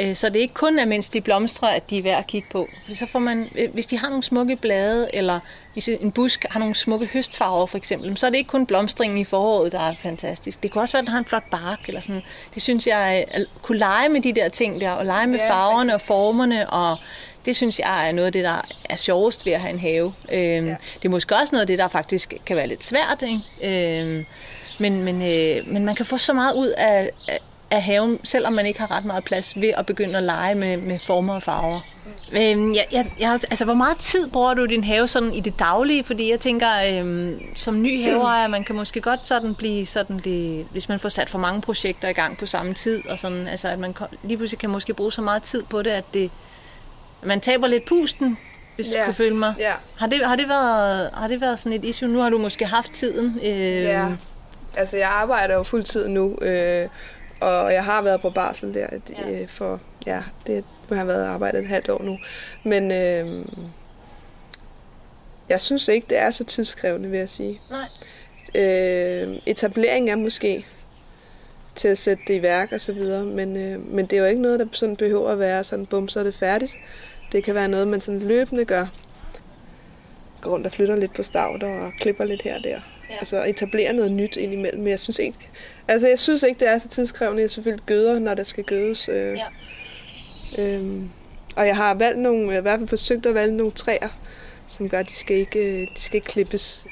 Øh, 0.00 0.16
så 0.16 0.28
det 0.28 0.36
er 0.36 0.40
ikke 0.40 0.54
kun, 0.54 0.78
at 0.78 0.88
mens 0.88 1.08
de 1.08 1.20
blomstrer, 1.20 1.68
at 1.68 1.90
de 1.90 1.98
er 1.98 2.02
værd 2.02 2.18
at 2.18 2.26
kigge 2.26 2.48
på. 2.50 2.68
Så 2.94 3.06
får 3.06 3.18
man, 3.18 3.48
øh, 3.58 3.72
hvis 3.72 3.86
de 3.86 3.98
har 3.98 4.08
nogle 4.08 4.22
smukke 4.22 4.56
blade, 4.56 5.08
eller 5.14 5.40
hvis 5.72 5.88
en 5.88 6.12
busk 6.12 6.44
har 6.50 6.60
nogle 6.60 6.74
smukke 6.74 7.06
høstfarver 7.06 7.66
for 7.66 7.78
eksempel, 7.78 8.16
så 8.16 8.26
er 8.26 8.30
det 8.30 8.38
ikke 8.38 8.48
kun 8.48 8.66
blomstringen 8.66 9.18
i 9.18 9.24
foråret, 9.24 9.72
der 9.72 9.80
er 9.80 9.94
fantastisk. 9.98 10.62
Det 10.62 10.70
kunne 10.70 10.82
også 10.82 10.92
være, 10.92 11.00
at 11.00 11.06
den 11.06 11.12
har 11.12 11.18
en 11.18 11.24
flot 11.24 11.50
bark. 11.50 11.88
Eller 11.88 12.00
sådan. 12.00 12.22
Det 12.54 12.62
synes 12.62 12.86
jeg, 12.86 13.24
at 13.28 13.46
kunne 13.62 13.78
lege 13.78 14.08
med 14.08 14.20
de 14.20 14.32
der 14.32 14.48
ting 14.48 14.80
der, 14.80 14.90
og 14.90 15.06
lege 15.06 15.26
med 15.26 15.38
farverne 15.38 15.94
og 15.94 16.00
formerne, 16.00 16.70
og 16.70 16.96
det 17.46 17.56
synes 17.56 17.78
jeg 17.78 18.08
er 18.08 18.12
noget 18.12 18.26
af 18.26 18.32
det, 18.32 18.44
der 18.44 18.60
er 18.84 18.96
sjovest 18.96 19.46
ved 19.46 19.52
at 19.52 19.60
have 19.60 19.72
en 19.72 19.80
have. 19.80 20.14
Øhm, 20.32 20.66
ja. 20.66 20.76
Det 20.96 21.04
er 21.04 21.08
måske 21.08 21.36
også 21.36 21.54
noget 21.54 21.60
af 21.60 21.66
det, 21.66 21.78
der 21.78 21.88
faktisk 21.88 22.34
kan 22.46 22.56
være 22.56 22.66
lidt 22.66 22.84
svært. 22.84 23.22
Ikke? 23.22 24.00
Øhm, 24.00 24.26
men, 24.78 25.02
men, 25.02 25.22
øh, 25.22 25.72
men 25.72 25.84
man 25.84 25.94
kan 25.94 26.06
få 26.06 26.18
så 26.18 26.32
meget 26.32 26.54
ud 26.54 26.68
af, 26.68 27.10
af 27.70 27.82
haven, 27.82 28.18
selvom 28.24 28.52
man 28.52 28.66
ikke 28.66 28.80
har 28.80 28.90
ret 28.90 29.04
meget 29.04 29.24
plads, 29.24 29.60
ved 29.60 29.68
at 29.68 29.86
begynde 29.86 30.16
at 30.16 30.22
lege 30.22 30.54
med, 30.54 30.76
med 30.76 30.98
former 31.06 31.34
og 31.34 31.42
farver. 31.42 31.80
Øhm, 32.32 32.74
jeg, 32.74 32.86
jeg, 32.92 33.12
jeg, 33.20 33.32
altså, 33.32 33.64
hvor 33.64 33.74
meget 33.74 33.96
tid 33.96 34.28
bruger 34.28 34.54
du 34.54 34.66
din 34.66 34.84
have 34.84 35.08
sådan 35.08 35.34
i 35.34 35.40
det 35.40 35.58
daglige? 35.58 36.04
Fordi 36.04 36.30
jeg 36.30 36.40
tænker, 36.40 36.70
øhm, 36.90 37.40
som 37.54 37.82
ny 37.82 38.04
haveejer, 38.04 38.48
man 38.48 38.64
kan 38.64 38.76
måske 38.76 39.00
godt 39.00 39.26
sådan 39.26 39.54
blive 39.54 39.86
sådan 39.86 40.20
lidt, 40.24 40.66
hvis 40.70 40.88
man 40.88 40.98
får 40.98 41.08
sat 41.08 41.30
for 41.30 41.38
mange 41.38 41.60
projekter 41.60 42.08
i 42.08 42.12
gang 42.12 42.38
på 42.38 42.46
samme 42.46 42.74
tid, 42.74 43.08
og 43.08 43.18
sådan, 43.18 43.48
altså, 43.48 43.68
at 43.68 43.78
man 43.78 43.94
lige 44.22 44.36
pludselig 44.36 44.58
kan 44.58 44.70
måske 44.70 44.94
bruge 44.94 45.12
så 45.12 45.22
meget 45.22 45.42
tid 45.42 45.62
på 45.62 45.82
det, 45.82 45.90
at 45.90 46.04
det, 46.14 46.30
man 47.22 47.40
taber 47.40 47.66
lidt 47.66 47.84
pusten, 47.84 48.38
hvis 48.74 48.92
ja. 48.92 49.00
du 49.00 49.04
kan 49.04 49.14
følge 49.14 49.34
mig. 49.34 49.54
Ja. 49.58 49.72
Har, 49.96 50.06
det, 50.06 50.26
har, 50.26 50.36
det 50.36 50.48
været, 50.48 51.10
har 51.14 51.28
det 51.28 51.40
været 51.40 51.58
sådan 51.58 51.72
et 51.72 51.84
issue? 51.84 52.08
Nu 52.08 52.18
har 52.18 52.30
du 52.30 52.38
måske 52.38 52.66
haft 52.66 52.92
tiden. 52.92 53.40
Øh... 53.42 53.82
Ja, 53.82 54.06
altså 54.76 54.96
jeg 54.96 55.08
arbejder 55.08 55.54
jo 55.54 55.62
fuldtid 55.62 56.08
nu, 56.08 56.38
øh, 56.42 56.88
og 57.40 57.72
jeg 57.72 57.84
har 57.84 58.02
været 58.02 58.20
på 58.20 58.30
barsel 58.30 58.74
der 58.74 58.86
ja. 59.18 59.30
Øh, 59.30 59.48
for, 59.48 59.80
ja, 60.06 60.22
det 60.46 60.64
har 60.92 61.04
været 61.04 61.24
arbejdet 61.24 61.60
et 61.60 61.68
halvt 61.68 61.88
år 61.88 62.02
nu. 62.02 62.18
Men 62.64 62.92
øh, 62.92 63.44
jeg 65.48 65.60
synes 65.60 65.88
ikke, 65.88 66.06
det 66.10 66.18
er 66.18 66.30
så 66.30 66.44
tidskrævende, 66.44 67.08
vil 67.08 67.18
jeg 67.18 67.28
sige. 67.28 67.60
Nej. 67.70 67.88
Øh, 68.62 69.38
etablering 69.46 70.10
er 70.10 70.16
måske 70.16 70.66
til 71.76 71.88
at 71.88 71.98
sætte 71.98 72.22
det 72.26 72.34
i 72.34 72.42
værk 72.42 72.72
og 72.72 72.80
så 72.80 72.92
videre, 72.92 73.24
men, 73.24 73.56
øh, 73.56 73.94
men 73.94 74.06
det 74.06 74.12
er 74.12 74.20
jo 74.20 74.26
ikke 74.26 74.42
noget, 74.42 74.60
der 74.60 74.66
sådan 74.72 74.96
behøver 74.96 75.30
at 75.30 75.38
være 75.38 75.64
sådan, 75.64 75.86
bum, 75.86 76.08
så 76.08 76.20
er 76.20 76.24
det 76.24 76.34
færdigt. 76.34 76.72
Det 77.32 77.44
kan 77.44 77.54
være 77.54 77.68
noget, 77.68 77.88
man 77.88 78.00
sådan 78.00 78.20
løbende 78.20 78.64
gør. 78.64 78.86
Går 80.40 80.50
rundt 80.50 80.66
og 80.66 80.72
flytter 80.72 80.96
lidt 80.96 81.14
på 81.14 81.22
stavter 81.22 81.68
og 81.68 81.92
klipper 82.00 82.24
lidt 82.24 82.42
her 82.42 82.56
og 82.56 82.64
der. 82.64 82.80
Ja. 83.10 83.14
Altså 83.18 83.44
etablere 83.44 83.92
noget 83.92 84.12
nyt 84.12 84.36
ind 84.36 84.52
imellem. 84.52 84.82
Men 84.82 84.90
jeg 84.90 85.00
synes 85.00 85.18
ikke, 85.18 85.38
altså 85.88 86.08
jeg 86.08 86.18
synes 86.18 86.42
ikke, 86.42 86.60
det 86.60 86.68
er 86.68 86.78
så 86.78 86.88
tidskrævende. 86.88 87.42
Jeg 87.42 87.50
selvfølgelig 87.50 87.84
gøder, 87.86 88.18
når 88.18 88.34
der 88.34 88.42
skal 88.42 88.64
gødes. 88.64 89.08
Øh, 89.08 89.38
ja. 90.58 90.62
øhm, 90.62 91.10
og 91.56 91.66
jeg 91.66 91.76
har 91.76 91.94
valgt 91.94 92.18
nogle, 92.18 92.44
jeg 92.44 92.52
har 92.52 92.58
i 92.58 92.62
hvert 92.62 92.78
fald 92.78 92.88
forsøgt 92.88 93.26
at 93.26 93.34
vælge 93.34 93.56
nogle 93.56 93.72
træer, 93.72 94.08
som 94.68 94.88
gør, 94.88 94.98
at 94.98 95.08
de 95.08 95.14
skal 95.14 95.36
ikke, 95.36 95.58
øh, 95.58 95.88
de 95.96 96.00
skal 96.00 96.16
ikke 96.16 96.26
klippes. 96.26 96.86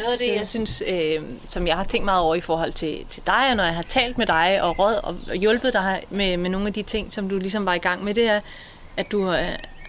Noget 0.00 0.12
af 0.12 0.18
det, 0.18 0.34
jeg 0.34 0.48
synes, 0.48 0.82
øh, 0.86 1.22
som 1.46 1.66
jeg 1.66 1.76
har 1.76 1.84
tænkt 1.84 2.04
meget 2.04 2.20
over 2.20 2.34
i 2.34 2.40
forhold 2.40 2.72
til, 2.72 3.06
til 3.10 3.22
dig, 3.26 3.50
og 3.50 3.56
når 3.56 3.64
jeg 3.64 3.74
har 3.74 3.82
talt 3.82 4.18
med 4.18 4.26
dig 4.26 4.62
og 4.62 4.78
råd 4.78 4.94
og 4.94 5.34
hjulpet 5.36 5.72
dig 5.72 6.02
med, 6.10 6.36
med 6.36 6.50
nogle 6.50 6.66
af 6.66 6.72
de 6.72 6.82
ting, 6.82 7.12
som 7.12 7.28
du 7.28 7.38
ligesom 7.38 7.66
var 7.66 7.74
i 7.74 7.78
gang 7.78 8.04
med, 8.04 8.14
det 8.14 8.28
er, 8.28 8.40
at 8.96 9.12
du 9.12 9.34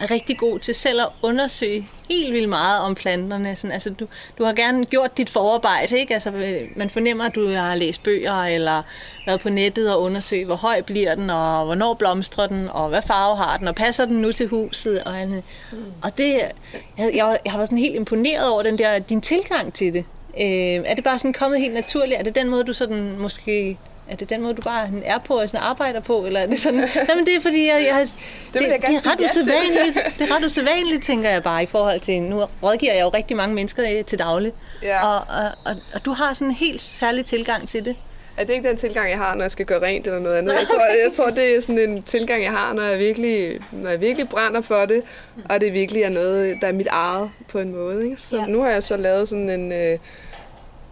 er, 0.01 0.12
rigtig 0.12 0.38
god 0.38 0.59
til 0.59 0.75
selv 0.75 1.01
at 1.01 1.07
undersøge 1.21 1.88
helt 2.09 2.33
vildt 2.33 2.50
meget 2.50 2.81
om 2.81 2.95
planterne. 2.95 3.56
Sådan, 3.56 3.71
altså, 3.71 3.89
du, 3.89 4.07
du 4.38 4.44
har 4.44 4.53
gerne 4.53 4.86
gjort 4.86 5.18
dit 5.18 5.30
forarbejde, 5.30 6.00
ikke? 6.00 6.13
Altså, 6.13 6.30
øh, 6.30 6.62
man 6.75 6.89
fornemmer, 6.89 7.24
at 7.24 7.36
du 7.36 7.50
har 7.50 7.75
læst 7.75 8.03
bøger, 8.03 8.44
eller 8.44 8.83
været 9.25 9.42
på 9.42 9.50
nettet 9.50 9.94
og 9.94 10.01
undersøgt, 10.01 10.45
hvor 10.45 10.56
høj 10.56 10.81
bliver 10.81 11.15
den, 11.15 11.30
og 11.30 11.65
hvornår 11.65 11.94
blomstrer 11.94 12.48
den, 12.48 12.69
og 12.69 12.89
hvad 12.89 13.01
farve 13.01 13.38
har 13.38 13.57
den, 13.57 13.68
og 13.68 13.75
passer 13.75 14.06
den 14.06 14.21
nu 14.21 14.31
til 14.31 14.48
huset. 14.48 15.03
Og, 15.03 15.15
mm. 15.27 15.77
og 16.01 16.18
det, 16.18 16.33
jeg, 16.33 16.51
jeg, 16.98 17.39
jeg 17.45 17.51
har 17.51 17.57
været 17.57 17.68
sådan 17.69 17.77
helt 17.77 17.95
imponeret 17.95 18.50
over 18.50 18.63
den 18.63 18.77
der, 18.77 19.00
din 19.00 19.21
tilgang 19.21 19.74
til 19.74 19.94
det. 19.94 20.05
Øh, 20.39 20.84
er 20.86 20.93
det 20.96 21.03
bare 21.03 21.20
sådan 21.20 21.34
kommet 21.34 21.60
helt 21.60 21.74
naturligt? 21.74 22.20
Er 22.20 22.24
det 22.24 22.36
den 22.36 22.50
måde, 22.50 22.63
du 22.63 22.74
sådan 22.74 23.15
måske 23.17 23.77
er 24.12 24.15
det 24.15 24.30
den 24.30 24.41
måde, 24.41 24.53
du 24.53 24.62
bare 24.62 24.89
er 25.06 25.18
på 25.18 25.39
og 25.39 25.50
sådan 25.50 25.65
arbejder 25.65 26.00
på? 26.00 26.25
Eller 26.25 26.39
er 26.39 26.46
det 26.46 26.60
sådan... 26.60 26.80
Nej, 27.08 27.15
men 27.15 27.25
det 27.25 27.36
er 27.36 27.41
fordi, 27.41 27.68
jeg, 27.68 27.84
jeg, 27.88 28.08
det, 28.53 28.62
det, 28.62 28.70
jeg 28.70 28.82
det, 28.82 28.96
er 28.96 29.12
ret 29.12 29.20
usædvanligt, 29.20 30.00
det 30.20 30.30
er 30.30 30.36
ret 30.36 30.46
usædvanligt, 30.46 31.03
tænker 31.03 31.30
jeg 31.30 31.44
bare, 31.44 31.63
i 31.63 31.65
forhold 31.65 32.00
til... 32.00 32.22
Nu 32.22 32.46
rådgiver 32.63 32.94
jeg 32.94 33.01
jo 33.01 33.10
rigtig 33.10 33.38
mange 33.38 33.56
mennesker 33.56 33.98
øh, 33.98 34.06
til 34.06 34.20
daglig. 34.20 34.51
Ja. 34.84 35.08
Og, 35.08 35.15
og, 35.15 35.51
og, 35.65 35.75
og, 35.94 36.06
du 36.06 36.12
har 36.12 36.34
sådan 36.34 36.48
en 36.48 36.56
helt 36.56 36.82
særlig 36.82 37.25
tilgang 37.25 37.68
til 37.70 37.86
det. 37.86 37.96
Er 38.38 38.44
det 38.44 38.53
ikke 38.53 38.70
den 38.70 38.77
tilgang, 38.77 39.10
jeg 39.10 39.18
har, 39.18 39.36
når 39.36 39.41
jeg 39.41 39.51
skal 39.51 39.65
gøre 39.65 39.82
rent 39.82 40.08
eller 40.08 40.20
noget 40.20 40.38
andet? 40.38 40.53
Jeg 40.53 40.68
tror, 40.68 40.80
jeg 40.80 41.12
tror 41.13 41.30
det 41.30 41.56
er 41.56 41.62
sådan 41.62 41.89
en 41.89 42.03
tilgang, 42.03 42.44
jeg 42.44 42.51
har, 42.51 42.74
når 42.74 42.84
jeg 42.84 43.00
virkelig, 43.00 43.60
når 43.72 43.89
jeg 43.89 44.01
virkelig 44.01 44.30
brænder 44.30 44.62
for 44.62 44.86
det, 44.86 45.03
og 45.50 45.62
det 45.62 45.74
virkelig 45.74 46.03
er 46.03 46.10
noget, 46.10 46.58
der 46.62 46.68
er 46.68 46.72
mit 46.72 46.88
eget 46.88 47.30
på 47.48 47.60
en 47.60 47.72
måde. 47.72 48.03
Ikke? 48.03 48.18
Så 48.18 48.38
ja. 48.38 48.46
nu 48.46 48.62
har 48.62 48.70
jeg 48.70 48.84
så 48.84 48.98
lavet 48.98 49.30
sådan 49.30 49.50
en 49.50 49.72
øh, 49.72 50.00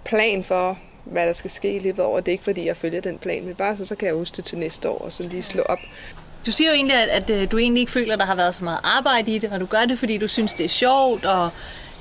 plan 0.06 0.44
for, 0.44 0.78
hvad 1.12 1.28
der 1.28 1.34
skal 1.34 1.50
ske 1.50 1.75
i 1.75 1.80
løbet 1.80 2.04
af 2.04 2.08
året. 2.08 2.25
Det 2.25 2.32
er 2.32 2.34
ikke, 2.34 2.44
fordi 2.44 2.66
jeg 2.66 2.78
følger 2.78 3.01
den 3.01 3.18
plan, 3.18 3.46
men 3.46 3.56
bare 3.56 3.78
så, 3.78 3.86
så 3.86 3.96
kan 3.96 4.08
jeg 4.08 4.16
huske 4.16 4.36
det 4.38 4.46
til 4.46 4.58
næste 4.58 4.89
år, 4.89 4.98
og 4.98 5.12
så 5.12 5.24
lige 5.24 5.44
slå 5.44 5.63
op. 5.63 5.80
Du 6.46 6.51
siger 6.51 6.70
jo 6.70 6.75
egentlig, 6.75 6.96
at, 6.96 7.10
at 7.10 7.30
øh, 7.30 7.51
du 7.51 7.58
egentlig 7.58 7.82
ikke 7.82 7.92
føler, 7.92 8.13
at 8.13 8.20
der 8.20 8.25
har 8.25 8.36
været 8.36 8.56
så 8.56 8.63
meget 8.63 8.80
arbejde 8.84 9.32
i 9.32 9.38
det, 9.38 9.51
og 9.51 9.60
du 9.60 9.66
gør 9.66 9.86
det, 9.86 10.00
fordi 10.00 10.18
du 10.18 10.28
synes, 10.28 10.54
det 10.54 10.66
er 10.66 10.70
sjovt, 10.70 11.25
og 11.25 11.50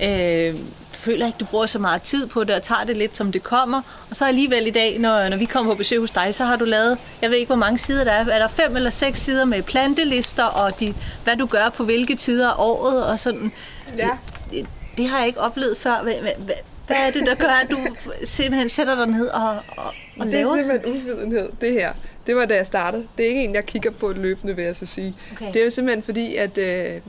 øh, 0.03 0.55
du 0.55 0.99
føler 0.99 1.27
ikke, 1.27 1.37
du 1.41 1.45
bruger 1.45 1.67
så 1.67 1.79
meget 1.79 2.03
tid 2.03 2.27
på 2.27 2.45
det, 2.45 2.55
og 2.55 2.63
tager 2.63 2.85
det 2.85 2.97
lidt, 2.97 3.17
som 3.17 3.33
det 3.33 3.43
kommer. 3.43 3.83
Og 4.11 4.17
så 4.17 4.25
alligevel 4.25 4.67
i 4.67 4.71
dag, 4.71 4.99
når, 4.99 5.29
når 5.29 5.37
vi 5.37 5.45
kommer 5.45 5.73
på 5.73 5.79
besøg 5.79 6.01
hos 6.01 6.11
dig, 6.11 6.35
så 6.35 6.45
har 6.45 6.57
du 6.57 6.65
lavet, 6.65 6.99
jeg 7.23 7.31
ved 7.31 7.37
ikke, 7.37 7.49
hvor 7.49 7.57
mange 7.57 7.79
sider 7.79 8.05
der 8.05 8.13
er. 8.13 8.27
Er 8.27 8.39
der 8.39 8.49
fem 8.49 8.77
eller 8.77 8.91
seks 8.91 9.21
sider 9.21 9.45
med 9.45 9.63
plantelister, 9.63 10.45
og 10.45 10.81
de, 10.81 10.95
hvad 11.25 11.37
du 11.37 11.47
gør 11.47 11.69
på 11.69 11.85
hvilke 11.85 12.15
tider 12.15 12.49
af 12.49 12.55
året, 12.59 13.07
og 13.07 13.19
sådan. 13.19 13.53
Ja. 13.97 14.11
Det, 14.51 14.67
det 14.97 15.09
har 15.09 15.19
jeg 15.19 15.27
ikke 15.27 15.41
oplevet 15.41 15.79
før. 15.79 16.03
Hvad, 16.03 16.15
hvad, 16.15 16.55
hvad 16.89 16.97
er 16.97 17.11
det, 17.11 17.27
der 17.27 17.35
gør, 17.35 17.49
at 17.49 17.71
du 17.71 17.79
simpelthen 18.25 18.69
sætter 18.69 18.95
dig 18.95 19.07
ned 19.07 19.27
og, 19.27 19.51
og, 19.77 19.93
og 20.19 20.27
det 20.27 20.35
laver 20.35 20.53
Det 20.53 20.61
er 20.61 20.63
simpelthen 20.63 20.93
uvidenhed, 20.93 21.49
det 21.61 21.73
her. 21.73 21.93
Det 22.27 22.37
var 22.37 22.45
da 22.45 22.55
jeg 22.55 22.67
startede. 22.67 23.07
Det 23.17 23.25
er 23.25 23.29
ikke 23.29 23.45
en, 23.45 23.55
jeg 23.55 23.67
kigger 23.67 23.91
på 23.91 24.13
løbende, 24.13 24.57
vil 24.57 24.65
jeg 24.65 24.77
så 24.77 24.87
sige. 24.87 25.15
Okay. 25.33 25.47
Det 25.53 25.57
er 25.57 25.65
jo 25.65 25.71
simpelthen 25.71 26.03
fordi, 26.03 26.37
at, 26.37 26.59
øh, 26.59 27.01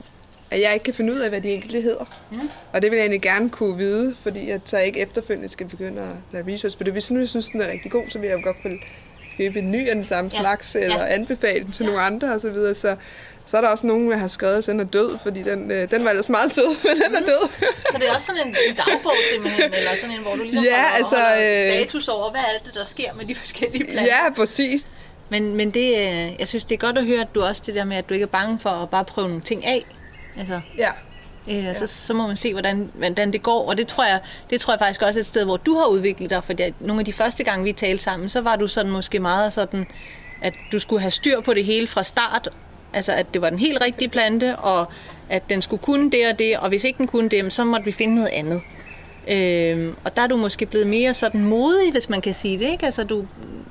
at 0.51 0.61
jeg 0.61 0.73
ikke 0.73 0.83
kan 0.83 0.93
finde 0.93 1.13
ud 1.13 1.17
af, 1.17 1.29
hvad 1.29 1.41
de 1.41 1.49
enkelte 1.49 1.81
hedder. 1.81 2.05
Mm. 2.31 2.49
Og 2.73 2.81
det 2.81 2.91
vil 2.91 2.97
jeg 2.97 3.03
egentlig 3.03 3.21
gerne 3.21 3.49
kunne 3.49 3.77
vide, 3.77 4.15
fordi 4.23 4.49
jeg 4.49 4.59
så 4.65 4.77
ikke 4.77 4.99
efterfølgende 4.99 5.49
skal 5.49 5.67
begynde 5.67 6.01
at 6.01 6.07
lave 6.31 6.53
research 6.53 6.77
på 6.77 6.83
det. 6.83 6.93
Hvis 6.93 7.11
nu 7.11 7.19
jeg 7.19 7.29
synes, 7.29 7.49
den 7.49 7.61
er 7.61 7.71
rigtig 7.71 7.91
god, 7.91 8.03
så 8.07 8.19
vil 8.19 8.27
jeg 8.27 8.37
jo 8.37 8.43
godt 8.43 8.57
kunne 8.61 8.79
købe 9.37 9.59
en 9.59 9.71
ny 9.71 9.89
af 9.89 9.95
den 9.95 10.05
samme 10.05 10.31
ja. 10.33 10.39
slags, 10.39 10.75
eller 10.75 10.99
ja. 10.99 11.13
anbefale 11.13 11.63
den 11.63 11.71
til 11.71 11.83
ja. 11.83 11.89
nogle 11.89 12.05
andre 12.05 12.27
osv. 12.27 12.55
Så, 12.55 12.73
så, 12.73 12.95
Så 13.49 13.57
er 13.57 13.61
der 13.61 13.67
også 13.67 13.87
nogen, 13.87 14.11
jeg 14.11 14.19
har 14.19 14.27
skrevet, 14.27 14.57
at 14.57 14.65
den 14.65 14.79
er 14.79 14.83
død, 14.83 15.17
fordi 15.23 15.43
den, 15.43 15.71
øh, 15.71 15.91
den 15.91 16.03
var 16.03 16.09
ellers 16.09 16.29
meget 16.29 16.51
sød, 16.51 16.67
men 16.87 17.01
den 17.01 17.15
er 17.15 17.19
død. 17.19 17.49
så 17.91 17.97
det 17.99 18.07
er 18.07 18.15
også 18.15 18.27
sådan 18.27 18.47
en, 18.47 18.55
en 18.69 18.75
dagbog 18.75 19.11
simpelthen, 19.33 19.73
eller 19.73 19.91
sådan 20.01 20.15
en, 20.15 20.21
hvor 20.21 20.35
du 20.35 20.43
ligesom 20.43 20.63
ja, 20.63 20.81
holder, 20.81 20.95
altså, 20.95 21.15
holder 21.15 21.83
status 21.83 22.07
over, 22.07 22.31
hvad 22.31 22.41
er 22.41 22.65
det, 22.65 22.73
der 22.73 22.85
sker 22.85 23.13
med 23.13 23.25
de 23.25 23.35
forskellige 23.35 23.85
planter? 23.85 24.03
Ja, 24.03 24.33
præcis. 24.35 24.87
Men, 25.29 25.55
men 25.55 25.71
det, 25.71 25.91
jeg 26.39 26.47
synes, 26.47 26.65
det 26.65 26.75
er 26.75 26.79
godt 26.79 26.97
at 26.97 27.05
høre, 27.05 27.21
at 27.21 27.35
du 27.35 27.41
også 27.41 27.63
det 27.65 27.75
der 27.75 27.83
med, 27.83 27.97
at 27.97 28.09
du 28.09 28.13
ikke 28.13 28.23
er 28.23 28.27
bange 28.27 28.59
for 28.59 28.69
at 28.69 28.89
bare 28.89 29.05
prøve 29.05 29.27
nogle 29.27 29.43
ting 29.43 29.65
af. 29.65 29.85
Altså, 30.37 30.61
ja. 30.77 30.91
Øh, 31.47 31.63
ja. 31.63 31.73
så, 31.73 31.87
så 31.87 32.13
må 32.13 32.27
man 32.27 32.35
se, 32.35 32.51
hvordan, 32.51 32.91
hvordan 32.93 33.33
det 33.33 33.43
går. 33.43 33.69
Og 33.69 33.77
det 33.77 33.87
tror, 33.87 34.05
jeg, 34.05 34.19
det 34.49 34.61
tror 34.61 34.73
jeg 34.73 34.79
faktisk 34.79 35.01
også 35.01 35.19
er 35.19 35.21
et 35.21 35.27
sted, 35.27 35.45
hvor 35.45 35.57
du 35.57 35.77
har 35.77 35.85
udviklet 35.85 36.29
dig. 36.29 36.43
For 36.43 36.53
nogle 36.79 36.99
af 36.99 37.05
de 37.05 37.13
første 37.13 37.43
gange, 37.43 37.63
vi 37.63 37.71
talte 37.71 38.03
sammen, 38.03 38.29
så 38.29 38.41
var 38.41 38.55
du 38.55 38.67
sådan 38.67 38.91
måske 38.91 39.19
meget 39.19 39.53
sådan, 39.53 39.87
at 40.41 40.53
du 40.71 40.79
skulle 40.79 41.01
have 41.01 41.11
styr 41.11 41.41
på 41.41 41.53
det 41.53 41.65
hele 41.65 41.87
fra 41.87 42.03
start. 42.03 42.49
Altså, 42.93 43.11
at 43.13 43.33
det 43.33 43.41
var 43.41 43.49
den 43.49 43.59
helt 43.59 43.81
rigtige 43.81 44.09
plante, 44.09 44.55
og 44.55 44.85
at 45.29 45.49
den 45.49 45.61
skulle 45.61 45.83
kunne 45.83 46.11
det 46.11 46.27
og 46.27 46.39
det, 46.39 46.57
og 46.57 46.69
hvis 46.69 46.83
ikke 46.83 46.97
den 46.97 47.07
kunne 47.07 47.29
det, 47.29 47.53
så 47.53 47.63
måtte 47.63 47.85
vi 47.85 47.91
finde 47.91 48.15
noget 48.15 48.29
andet. 48.29 48.61
Øhm, 49.27 49.95
og 50.03 50.15
der 50.15 50.21
er 50.21 50.27
du 50.27 50.37
måske 50.37 50.65
blevet 50.65 50.87
mere 50.87 51.13
sådan 51.13 51.43
modig, 51.43 51.91
hvis 51.91 52.09
man 52.09 52.21
kan 52.21 52.35
sige 52.35 52.59
det, 52.59 52.71
ikke? 52.71 52.85
Altså, 52.85 53.03
du 53.03 53.27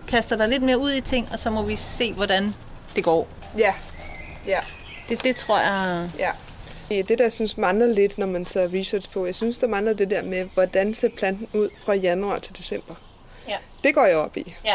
kaster 0.08 0.37
dig 0.37 0.48
lidt 0.48 0.62
mere 0.62 0.78
ud 0.78 0.92
i 0.92 1.00
ting, 1.00 1.28
og 1.32 1.38
så 1.38 1.50
må 1.50 1.62
vi 1.62 1.76
se, 1.76 2.12
hvordan 2.12 2.54
det 2.96 3.04
går. 3.04 3.28
Ja. 3.58 3.75
Ja. 4.46 4.60
Det, 5.08 5.25
det 5.25 5.37
tror 5.37 5.58
jeg... 5.58 6.10
Ja. 6.18 6.30
Det, 6.90 7.18
der 7.18 7.28
synes 7.28 7.56
mangler 7.56 7.87
lidt, 7.87 8.18
når 8.18 8.26
man 8.26 8.46
så 8.46 8.70
research 8.75 9.10
på, 9.10 9.26
jeg 9.26 9.34
synes, 9.34 9.58
der 9.58 9.66
mangler 9.66 9.92
det 9.92 10.10
der 10.10 10.22
med, 10.22 10.48
hvordan 10.54 10.94
ser 10.94 11.08
planten 11.08 11.48
ud 11.52 11.68
fra 11.84 11.94
januar 11.94 12.38
til 12.38 12.58
december. 12.58 12.94
Ja. 13.48 13.56
Det 13.84 13.94
går 13.94 14.04
jeg 14.04 14.16
op 14.16 14.37
i. 14.37 14.54
Ja. 14.64 14.75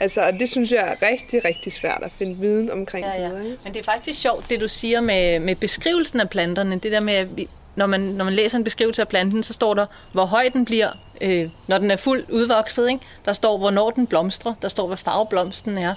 Altså, 0.00 0.36
det 0.40 0.48
synes 0.48 0.72
jeg 0.72 0.96
er 1.00 1.06
rigtig, 1.10 1.44
rigtig 1.44 1.72
svært 1.72 2.02
at 2.02 2.12
finde 2.12 2.36
viden 2.36 2.70
omkring. 2.70 3.06
Ja, 3.06 3.22
ja. 3.22 3.28
Men 3.28 3.56
det 3.64 3.76
er 3.76 3.82
faktisk 3.82 4.20
sjovt, 4.20 4.50
det 4.50 4.60
du 4.60 4.68
siger 4.68 5.00
med, 5.00 5.40
med 5.40 5.54
beskrivelsen 5.54 6.20
af 6.20 6.30
planterne. 6.30 6.78
Det 6.78 6.92
der 6.92 7.00
med, 7.00 7.14
at 7.14 7.36
vi, 7.36 7.48
når, 7.76 7.86
man, 7.86 8.00
når 8.00 8.24
man 8.24 8.34
læser 8.34 8.58
en 8.58 8.64
beskrivelse 8.64 9.02
af 9.02 9.08
planten, 9.08 9.42
så 9.42 9.52
står 9.52 9.74
der, 9.74 9.86
hvor 10.12 10.24
høj 10.24 10.48
den 10.52 10.64
bliver, 10.64 10.90
øh, 11.20 11.50
når 11.68 11.78
den 11.78 11.90
er 11.90 11.96
fuldt 11.96 12.30
udvokset. 12.30 12.88
Ikke? 12.88 13.00
Der 13.24 13.32
står, 13.32 13.58
hvornår 13.58 13.90
den 13.90 14.06
blomstrer. 14.06 14.54
Der 14.62 14.68
står, 14.68 14.86
hvad 14.86 14.96
farve 14.96 15.26
blomsten 15.30 15.78
er. 15.78 15.94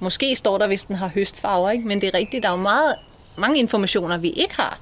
Måske 0.00 0.36
står 0.36 0.58
der, 0.58 0.66
hvis 0.66 0.84
den 0.84 0.96
har 0.96 1.08
høstfarver. 1.08 1.70
Ikke? 1.70 1.88
Men 1.88 2.00
det 2.00 2.06
er 2.06 2.14
rigtigt, 2.14 2.42
der 2.42 2.48
er 2.48 2.52
jo 2.52 2.58
meget, 2.62 2.94
mange 3.38 3.58
informationer, 3.58 4.18
vi 4.18 4.30
ikke 4.30 4.54
har. 4.54 4.78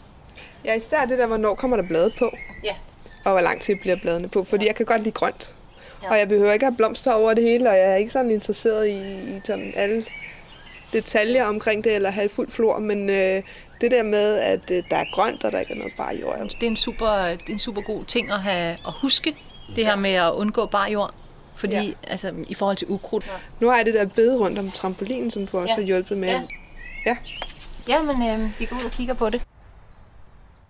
Ja, 0.64 0.74
især 0.74 1.04
det 1.04 1.18
der, 1.18 1.26
hvornår 1.26 1.54
kommer 1.54 1.76
der 1.76 1.84
blade 1.84 2.10
på. 2.18 2.30
Ja. 2.64 2.74
Og 3.24 3.32
hvor 3.32 3.40
lang 3.40 3.60
tid 3.60 3.76
bliver 3.80 3.96
bladene 3.96 4.28
på. 4.28 4.44
Fordi 4.44 4.64
ja. 4.64 4.68
jeg 4.68 4.76
kan 4.76 4.86
godt 4.86 5.02
lide 5.02 5.12
grønt. 5.12 5.54
Ja. 6.02 6.10
Og 6.10 6.18
jeg 6.18 6.28
behøver 6.28 6.52
ikke 6.52 6.64
have 6.64 6.76
blomster 6.76 7.12
over 7.12 7.34
det 7.34 7.44
hele, 7.44 7.70
og 7.70 7.76
jeg 7.76 7.84
er 7.84 7.94
ikke 7.94 8.12
sådan 8.12 8.30
interesseret 8.30 8.88
i, 8.88 9.00
i 9.36 9.40
sådan 9.44 9.72
alle 9.76 10.04
detaljer 10.92 11.44
omkring 11.44 11.84
det, 11.84 11.94
eller 11.94 12.10
halvfuld 12.10 12.50
flor, 12.50 12.78
men 12.78 13.10
øh, 13.10 13.42
det 13.80 13.90
der 13.90 14.02
med, 14.02 14.38
at 14.38 14.70
øh, 14.70 14.82
der 14.90 14.96
er 14.96 15.04
grønt, 15.14 15.44
og 15.44 15.52
der 15.52 15.60
ikke 15.60 15.72
er 15.72 15.78
noget 15.78 15.92
bare 15.96 16.16
jord. 16.16 16.38
Det 16.38 16.62
er 16.62 16.66
en 16.66 16.76
super, 16.76 17.28
det 17.28 17.48
er 17.48 17.52
en 17.52 17.58
super 17.58 17.82
god 17.82 18.04
ting 18.04 18.30
at, 18.30 18.40
have, 18.40 18.70
at 18.70 18.92
huske, 19.02 19.36
det 19.76 19.86
her 19.86 19.96
med 19.96 20.10
at 20.10 20.32
undgå 20.32 20.66
bare 20.66 20.90
jord. 20.90 21.14
Fordi, 21.56 21.76
ja. 21.76 21.92
altså, 22.10 22.32
i 22.48 22.54
forhold 22.54 22.76
til 22.76 22.86
ukrudt. 22.90 23.26
Ja. 23.26 23.32
Nu 23.60 23.68
har 23.68 23.76
jeg 23.76 23.86
det 23.86 23.94
der 23.94 24.04
bede 24.04 24.38
rundt 24.38 24.58
om 24.58 24.70
trampolinen, 24.70 25.30
som 25.30 25.46
du 25.46 25.58
også 25.58 25.72
ja. 25.72 25.80
har 25.80 25.86
hjulpet 25.86 26.18
med. 26.18 26.28
Ja, 26.28 26.42
ja. 27.06 27.16
ja 27.88 28.02
men 28.02 28.28
øh, 28.28 28.50
vi 28.58 28.64
går 28.64 28.76
ud 28.76 28.84
og 28.84 28.90
kigger 28.90 29.14
på 29.14 29.30
det. 29.30 29.42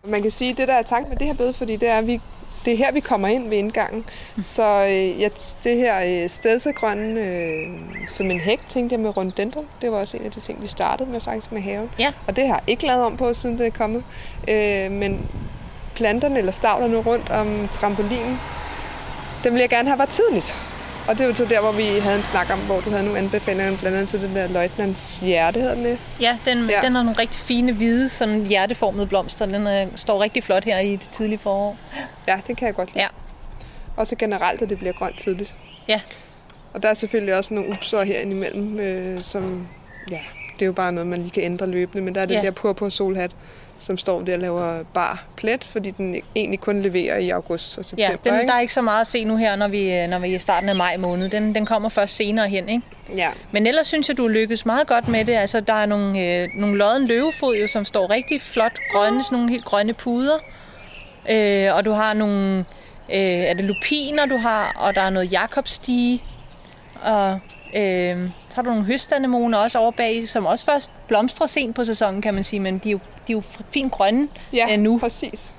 Man 0.04 0.23
kan 0.23 0.30
sige, 0.30 0.50
at 0.50 0.56
det 0.56 0.68
der 0.68 0.75
er 0.75 0.82
tanken 0.82 1.11
med 1.11 1.18
det 1.18 1.26
her 1.26 1.35
bede, 1.35 1.52
fordi 1.52 1.76
det 1.76 1.88
er, 1.88 1.99
at 1.99 2.06
vi 2.06 2.20
det 2.68 2.75
er 2.75 2.84
her, 2.84 2.92
vi 2.92 3.00
kommer 3.00 3.28
ind 3.28 3.48
ved 3.48 3.58
indgangen. 3.58 4.04
Mm. 4.37 4.44
Så 4.44 4.84
øh, 4.84 5.20
ja, 5.20 5.28
det 5.64 5.76
her 5.76 6.22
øh, 6.22 6.30
stedsegrønne 6.30 7.20
øh, 7.20 7.68
som 8.08 8.30
en 8.30 8.40
hæk, 8.40 8.68
tænkte 8.68 8.92
jeg 8.92 9.00
med 9.00 9.16
rundendron. 9.16 9.66
Det 9.82 9.92
var 9.92 9.98
også 9.98 10.16
en 10.16 10.25
af 10.25 10.30
de 10.30 10.40
ting, 10.40 10.62
vi 10.62 10.68
startede 10.68 11.10
med 11.10 11.20
faktisk 11.20 11.52
med 11.52 11.62
haven. 11.62 11.90
Ja. 11.98 12.12
Og 12.26 12.37
det 12.37 12.46
har 12.46 12.54
jeg 12.54 12.62
ikke 12.66 12.87
lavet 12.87 13.02
om 13.02 13.16
på, 13.16 13.34
siden 13.34 13.58
det 13.58 13.66
er 13.66 13.70
kommet. 13.70 14.02
Øh, 14.48 14.90
men 14.90 15.28
planterne 15.94 16.38
eller 16.38 16.52
stavlerne 16.52 16.96
rundt 16.96 17.30
om 17.30 17.68
trampolinen, 17.68 18.38
dem 19.44 19.52
vil 19.52 19.60
jeg 19.60 19.68
gerne 19.68 19.88
have 19.88 19.98
var 19.98 20.06
tidligt. 20.06 20.67
Og 21.09 21.19
det 21.19 21.25
er 21.25 21.29
jo 21.29 21.35
så 21.35 21.45
der, 21.45 21.61
hvor 21.61 21.73
vi 21.73 21.99
havde 21.99 22.17
en 22.17 22.23
snak 22.23 22.50
om, 22.50 22.59
hvor 22.59 22.81
du 22.81 22.91
havde 22.91 23.05
nogle 23.05 23.19
anbefalinger, 23.19 23.79
blandt 23.79 23.97
andet 23.97 24.09
til 24.09 24.23
den 24.23 24.37
der 24.37 24.47
løjtnants 24.49 25.17
hjerte, 25.17 25.61
hedder 25.61 25.75
den 25.75 25.99
Ja, 26.21 26.38
den, 26.45 26.71
ja. 26.71 26.81
den 26.83 26.95
har 26.95 27.03
nogle 27.03 27.19
rigtig 27.19 27.41
fine, 27.41 27.73
hvide, 27.73 28.09
sådan 28.09 28.47
hjerteformede 28.47 29.07
blomster. 29.07 29.47
Den 29.47 29.67
er, 29.67 29.83
øh, 29.83 29.88
står 29.95 30.23
rigtig 30.23 30.45
flot 30.45 30.65
her 30.65 30.79
i 30.79 30.93
det 30.93 31.00
tidlige 31.00 31.38
forår. 31.38 31.77
Ja, 32.29 32.41
det 32.47 32.57
kan 32.57 32.67
jeg 32.67 32.75
godt 32.75 32.95
lide. 32.95 33.00
Ja. 33.00 33.09
Og 33.97 34.07
så 34.07 34.17
generelt, 34.17 34.62
at 34.62 34.71
det 34.71 34.79
bliver 34.79 34.93
grønt 34.93 35.19
tidligt. 35.19 35.55
Ja. 35.88 36.00
Og 36.75 36.83
der 36.83 36.88
er 36.88 36.95
selvfølgelig 36.95 37.37
også 37.37 37.55
nogle 37.55 37.71
upsår 37.71 38.03
her 38.03 38.21
imellem, 38.21 38.81
øh, 38.81 39.21
som, 39.21 39.69
ja, 40.11 40.21
det 40.59 40.65
er 40.65 40.67
jo 40.67 40.73
bare 40.73 40.93
noget, 40.93 41.07
man 41.07 41.21
lige 41.21 41.31
kan 41.31 41.43
ændre 41.43 41.67
løbende, 41.67 42.05
men 42.05 42.15
der 42.15 42.21
er 42.21 42.27
den 42.27 42.37
ja. 42.37 42.43
der 42.43 42.50
purpur 42.50 42.88
solhat, 42.88 43.31
som 43.79 43.99
står 43.99 44.23
der 44.23 44.33
og 44.33 44.38
laver 44.38 44.83
bar 44.95 45.25
plet, 45.37 45.65
fordi 45.65 45.91
den 45.91 46.17
egentlig 46.37 46.61
kun 46.61 46.83
leverer 46.83 47.19
i 47.19 47.31
august 47.31 47.79
og 47.79 47.85
september. 47.85 48.31
Ja, 48.31 48.38
den, 48.38 48.49
der 48.49 48.55
er 48.55 48.61
ikke 48.61 48.73
så 48.73 48.83
meget 48.83 49.00
at 49.00 49.07
se 49.07 49.25
nu 49.25 49.37
her, 49.37 49.57
når 49.57 49.69
vi, 49.69 50.07
når 50.07 50.19
vi 50.19 50.31
er 50.31 50.37
i 50.37 50.38
starten 50.38 50.69
af 50.69 50.77
maj 50.77 50.97
måned. 50.97 51.29
Den, 51.29 51.55
den 51.55 51.67
kommer 51.67 51.88
først 51.88 52.17
senere 52.17 52.49
hen, 52.49 52.69
ikke? 52.69 52.83
Ja. 53.17 53.29
Men 53.53 53.67
ellers 53.67 53.87
synes 53.87 54.09
jeg, 54.09 54.17
du 54.17 54.29
lykkes 54.29 54.67
meget 54.67 54.87
godt 54.87 55.09
med 55.09 55.25
det. 55.25 55.33
Altså, 55.33 55.61
der 55.61 55.73
er 55.73 55.87
nogle, 55.87 56.21
øh, 56.21 56.49
nogle 56.55 56.77
lodden 56.79 57.07
løvefod, 57.07 57.57
jo, 57.57 57.69
som 57.69 57.85
står 57.85 58.11
rigtig 58.11 58.43
flot 58.43 58.79
grønne, 58.93 59.25
sådan 59.25 59.37
nogle 59.37 59.50
helt 59.50 59.65
grønne 59.65 59.95
puder. 59.95 60.38
Øh, 61.31 61.75
og 61.75 61.85
du 61.85 61.93
har 61.93 62.15
nogle, 62.15 62.59
øh, 63.15 63.21
er 63.21 63.55
det 63.55 63.65
lupiner, 63.65 64.27
du 64.27 64.37
har, 64.37 64.77
og 64.77 64.95
der 64.95 65.00
er 65.00 65.11
noget 65.11 65.33
jakobstige. 65.33 66.23
Og 67.03 67.38
Øh, 67.75 68.30
så 68.48 68.54
har 68.54 68.62
du 68.62 68.70
nogle 68.70 68.84
høstanemoner 68.84 69.58
også 69.58 69.78
over 69.78 69.90
bag, 69.90 70.28
som 70.28 70.46
også 70.46 70.64
først 70.64 70.90
blomstrer 71.08 71.46
sent 71.46 71.76
på 71.76 71.84
sæsonen, 71.84 72.22
kan 72.22 72.34
man 72.34 72.44
sige, 72.44 72.60
men 72.60 72.78
de 72.78 72.88
er 72.88 72.92
jo, 72.92 72.98
de 73.28 73.32
er 73.32 73.37
jo 73.37 73.42
fint 73.70 73.92
grønne 73.92 74.28
ja, 74.52 74.66
øh, 74.72 74.78
nu. 74.78 74.98
præcis. 74.98 75.52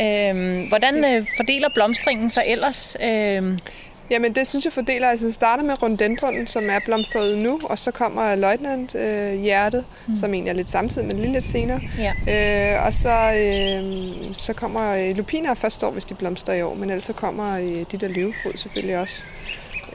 Øh, 0.00 0.68
hvordan 0.68 1.04
øh, 1.04 1.26
fordeler 1.36 1.68
blomstringen 1.74 2.30
sig 2.30 2.44
ellers? 2.46 2.96
Øh, 3.02 3.58
Jamen 4.10 4.34
det 4.34 4.46
synes 4.46 4.64
jeg 4.64 4.72
fordeler, 4.72 5.08
altså 5.08 5.26
det 5.26 5.34
starter 5.34 5.64
med 5.64 5.82
rundendronen, 5.82 6.46
som 6.46 6.70
er 6.70 6.78
blomstret 6.84 7.38
nu, 7.38 7.60
og 7.64 7.78
så 7.78 7.90
kommer 7.90 8.34
løjtnant 8.34 8.94
øh, 8.94 9.40
hjertet, 9.40 9.84
mm. 10.06 10.16
som 10.16 10.34
egentlig 10.34 10.50
er 10.50 10.54
lidt 10.54 10.68
samtidig, 10.68 11.06
men 11.08 11.16
lige 11.16 11.32
lidt 11.32 11.44
senere. 11.44 11.80
Ja. 11.98 12.12
Øh, 12.74 12.86
og 12.86 12.92
så, 12.92 13.32
øh, 13.32 14.34
så 14.38 14.52
kommer 14.52 14.92
øh, 14.92 15.16
lupiner 15.16 15.54
først 15.54 15.84
år, 15.84 15.90
hvis 15.90 16.04
de 16.04 16.14
blomstrer 16.14 16.54
i 16.54 16.62
år, 16.62 16.74
men 16.74 16.90
ellers 16.90 17.04
så 17.04 17.12
kommer 17.12 17.58
øh, 17.58 17.84
de 17.92 17.96
der 18.00 18.08
løvefod 18.08 18.52
selvfølgelig 18.56 18.98
også. 18.98 19.24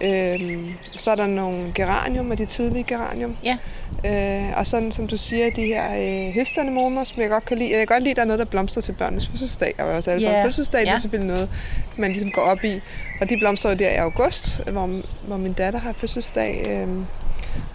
Øhm, 0.01 0.73
så 0.97 1.11
er 1.11 1.15
der 1.15 1.27
nogle 1.27 1.71
geranium, 1.75 2.31
og 2.31 2.37
de 2.37 2.45
tidlige 2.45 2.83
geranium. 2.83 3.35
Ja. 3.43 3.57
Øh, 4.05 4.57
og 4.57 4.67
sådan 4.67 4.91
som 4.91 5.07
du 5.07 5.17
siger, 5.17 5.49
de 5.49 5.65
her 5.65 5.83
øh, 6.27 6.33
høstanemoner, 6.33 7.03
som 7.03 7.21
jeg 7.21 7.29
godt 7.29 7.45
kan 7.45 7.57
lide. 7.57 7.69
Jeg 7.69 7.77
kan 7.77 7.87
godt 7.87 8.03
lide, 8.03 8.11
at 8.11 8.15
der 8.15 8.21
er 8.21 8.25
noget, 8.27 8.39
der 8.39 8.45
blomstrer 8.45 8.81
til 8.81 8.91
børnenes 8.93 9.27
fødselsdag. 9.27 9.75
Og 9.77 9.85
også 9.85 10.11
alle 10.11 10.29
yeah. 10.29 10.45
fødselsdag, 10.45 10.79
ja. 10.79 10.85
det 10.85 10.95
er 10.95 10.99
selvfølgelig 10.99 11.33
noget, 11.33 11.49
man 11.97 12.11
ligesom 12.11 12.31
går 12.31 12.41
op 12.41 12.63
i. 12.63 12.81
Og 13.21 13.29
de 13.29 13.37
blomstrer 13.37 13.71
jo 13.71 13.77
der 13.77 13.89
i 13.89 13.95
august, 13.95 14.61
hvor, 14.71 15.01
hvor 15.27 15.37
min 15.37 15.53
datter 15.53 15.79
har 15.79 15.93
fødselsdag. 15.93 16.65
Øh, 16.67 16.87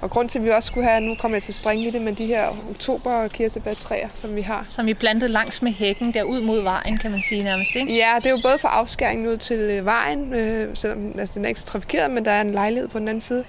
og 0.01 0.11
grund 0.11 0.29
til, 0.29 0.39
at 0.39 0.45
vi 0.45 0.51
også 0.51 0.67
skulle 0.67 0.89
have, 0.89 1.01
nu 1.01 1.15
kommer 1.15 1.37
jeg 1.37 1.43
til 1.43 1.51
at 1.51 1.57
springe 1.57 1.87
i 1.87 1.91
det, 1.91 2.03
men 2.03 2.15
de 2.15 2.27
her 2.27 2.49
oktober 2.71 3.29
kirsebærtræer, 3.29 4.09
som 4.15 4.37
vi 4.37 4.43
har. 4.43 4.65
Som 4.69 4.87
vi 4.87 4.95
plantede 4.95 5.33
langs 5.33 5.63
med 5.63 5.73
hækken, 5.73 6.15
der 6.15 6.23
ud 6.23 6.41
mod 6.41 6.63
vejen, 6.63 6.99
kan 6.99 7.11
man 7.11 7.23
sige 7.29 7.43
nærmest, 7.43 7.71
ikke? 7.77 7.97
Ja, 7.97 8.13
det 8.17 8.27
er 8.27 8.31
jo 8.31 8.41
både 8.43 8.59
for 8.59 8.69
afskæringen 8.69 9.27
ud 9.27 9.37
til 9.37 9.59
øh, 9.59 9.85
vejen, 9.85 10.35
øh, 10.35 10.77
selvom 10.77 11.19
altså, 11.19 11.35
den 11.35 11.45
er 11.45 11.49
ikke 11.49 11.61
så 11.61 11.67
trafikeret, 11.67 12.11
men 12.11 12.25
der 12.25 12.31
er 12.31 12.41
en 12.41 12.51
lejlighed 12.51 12.89
på 12.89 12.99
den 12.99 13.09
anden 13.09 13.21
side. 13.21 13.45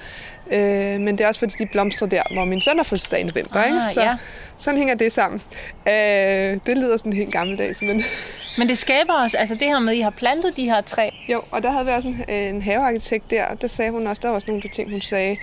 Øh, 0.52 1.00
men 1.00 1.18
det 1.18 1.22
er 1.22 1.28
også 1.28 1.40
fordi, 1.40 1.54
de 1.60 1.66
blomstrer 1.66 2.08
der, 2.08 2.24
hvor 2.34 2.46
min 2.46 2.62
søn 2.62 2.78
har 2.78 2.84
fødselsdag 2.84 3.20
i 3.20 3.24
november, 3.24 3.60
ah, 3.60 3.68
ikke? 3.68 3.80
Så 3.94 4.02
ja. 4.02 4.16
sådan 4.58 4.78
hænger 4.78 4.96
det 4.96 5.12
sammen. 5.12 5.42
Øh, 5.88 6.60
det 6.66 6.78
lyder 6.78 6.98
sådan 6.98 7.14
helt 7.14 7.32
gammeldags, 7.32 7.82
men... 7.82 8.04
Men 8.58 8.70
det 8.70 8.78
skaber 8.78 9.14
også, 9.14 9.38
altså 9.38 9.56
det 9.56 9.68
her 9.68 9.80
med, 9.80 9.94
at 9.94 9.98
I 9.98 10.02
har 10.02 10.10
plantet 10.10 10.58
de 10.58 10.66
her 10.66 10.82
træ. 10.82 11.10
Jo, 11.30 11.42
og 11.52 11.64
der 11.64 11.72
havde 11.72 11.86
vi 11.86 11.92
også 11.92 12.08
en, 12.08 12.26
øh, 12.30 12.50
en 12.50 12.62
havearkitekt 12.62 13.32
der, 13.32 13.46
og 13.46 13.62
der 13.62 13.68
sagde 13.68 13.92
hun 13.92 14.08
også, 14.08 14.20
der 14.22 14.28
var 14.28 14.36
også 14.36 14.48
nogle 14.48 14.64
af 14.64 14.70
de 14.70 14.76
ting, 14.76 14.92
hun 14.92 15.02
sagde, 15.02 15.38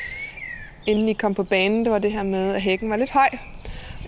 inden 0.88 1.09
I 1.09 1.12
kom 1.12 1.35
på 1.35 1.42
banen, 1.42 1.85
det 1.85 1.92
var 1.92 1.99
det 1.99 2.12
her 2.12 2.23
med, 2.23 2.54
at 2.54 2.62
hækken 2.62 2.90
var 2.90 2.97
lidt 2.97 3.11
høj. 3.11 3.28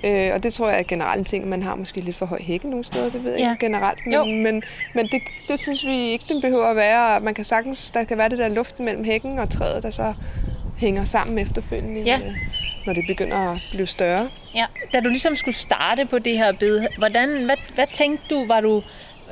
Øh, 0.04 0.30
og 0.34 0.42
det 0.42 0.52
tror 0.52 0.68
jeg 0.68 0.78
er 0.78 0.82
generelt 0.82 1.18
en 1.18 1.24
ting, 1.24 1.48
man 1.48 1.62
har 1.62 1.74
måske 1.74 2.00
lidt 2.00 2.16
for 2.16 2.26
høj 2.26 2.42
hække 2.42 2.70
nogle 2.70 2.84
steder, 2.84 3.10
det 3.10 3.24
ved 3.24 3.32
jeg 3.32 3.40
ja. 3.40 3.50
ikke 3.50 3.66
generelt. 3.66 4.06
Men, 4.06 4.42
men, 4.42 4.62
men 4.94 5.06
det, 5.06 5.22
det 5.48 5.60
synes 5.60 5.86
vi 5.86 6.08
ikke, 6.08 6.24
den 6.28 6.40
behøver 6.40 6.66
at 6.66 6.76
være. 6.76 7.20
Man 7.20 7.34
kan 7.34 7.44
sagtens, 7.44 7.90
der 7.90 8.04
kan 8.04 8.18
være 8.18 8.28
det 8.28 8.38
der 8.38 8.48
luften 8.48 8.84
mellem 8.84 9.04
hækken 9.04 9.38
og 9.38 9.50
træet, 9.50 9.82
der 9.82 9.90
så 9.90 10.14
hænger 10.78 11.04
sammen 11.04 11.38
efterfølgende, 11.38 12.00
ja. 12.00 12.18
øh, 12.18 12.34
når 12.86 12.92
det 12.92 13.04
begynder 13.08 13.36
at 13.36 13.60
blive 13.70 13.86
større. 13.86 14.28
Ja, 14.54 14.66
da 14.92 15.00
du 15.00 15.08
ligesom 15.08 15.36
skulle 15.36 15.54
starte 15.54 16.06
på 16.06 16.18
det 16.18 16.38
her 16.38 16.52
bed, 16.52 16.86
hvordan, 16.98 17.44
hvad, 17.44 17.56
hvad 17.74 17.86
tænkte 17.92 18.24
du, 18.30 18.46
var 18.46 18.60
du 18.60 18.82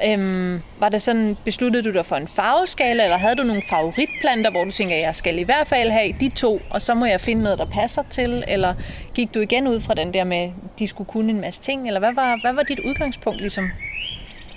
Øhm, 0.06 0.62
var 0.80 0.88
det 0.88 1.02
sådan, 1.02 1.36
besluttede 1.44 1.84
du 1.84 1.92
dig 1.92 2.06
for 2.06 2.16
en 2.16 2.28
farveskala, 2.28 3.04
eller 3.04 3.16
havde 3.16 3.36
du 3.36 3.42
nogle 3.42 3.62
favoritplanter, 3.70 4.50
hvor 4.50 4.64
du 4.64 4.70
tænker, 4.70 4.96
jeg 4.96 5.14
skal 5.14 5.38
i 5.38 5.42
hvert 5.42 5.66
fald 5.66 5.90
have 5.90 6.12
de 6.20 6.28
to, 6.28 6.62
og 6.70 6.82
så 6.82 6.94
må 6.94 7.04
jeg 7.06 7.20
finde 7.20 7.42
noget, 7.42 7.58
der 7.58 7.64
passer 7.66 8.02
til? 8.10 8.44
Eller 8.48 8.74
gik 9.14 9.34
du 9.34 9.40
igen 9.40 9.68
ud 9.68 9.80
fra 9.80 9.94
den 9.94 10.14
der 10.14 10.24
med, 10.24 10.50
de 10.78 10.86
skulle 10.86 11.08
kunne 11.08 11.30
en 11.30 11.40
masse 11.40 11.62
ting? 11.62 11.86
Eller 11.86 12.00
hvad 12.00 12.14
var, 12.14 12.38
hvad 12.40 12.52
var 12.52 12.62
dit 12.62 12.80
udgangspunkt 12.80 13.40
ligesom? 13.40 13.70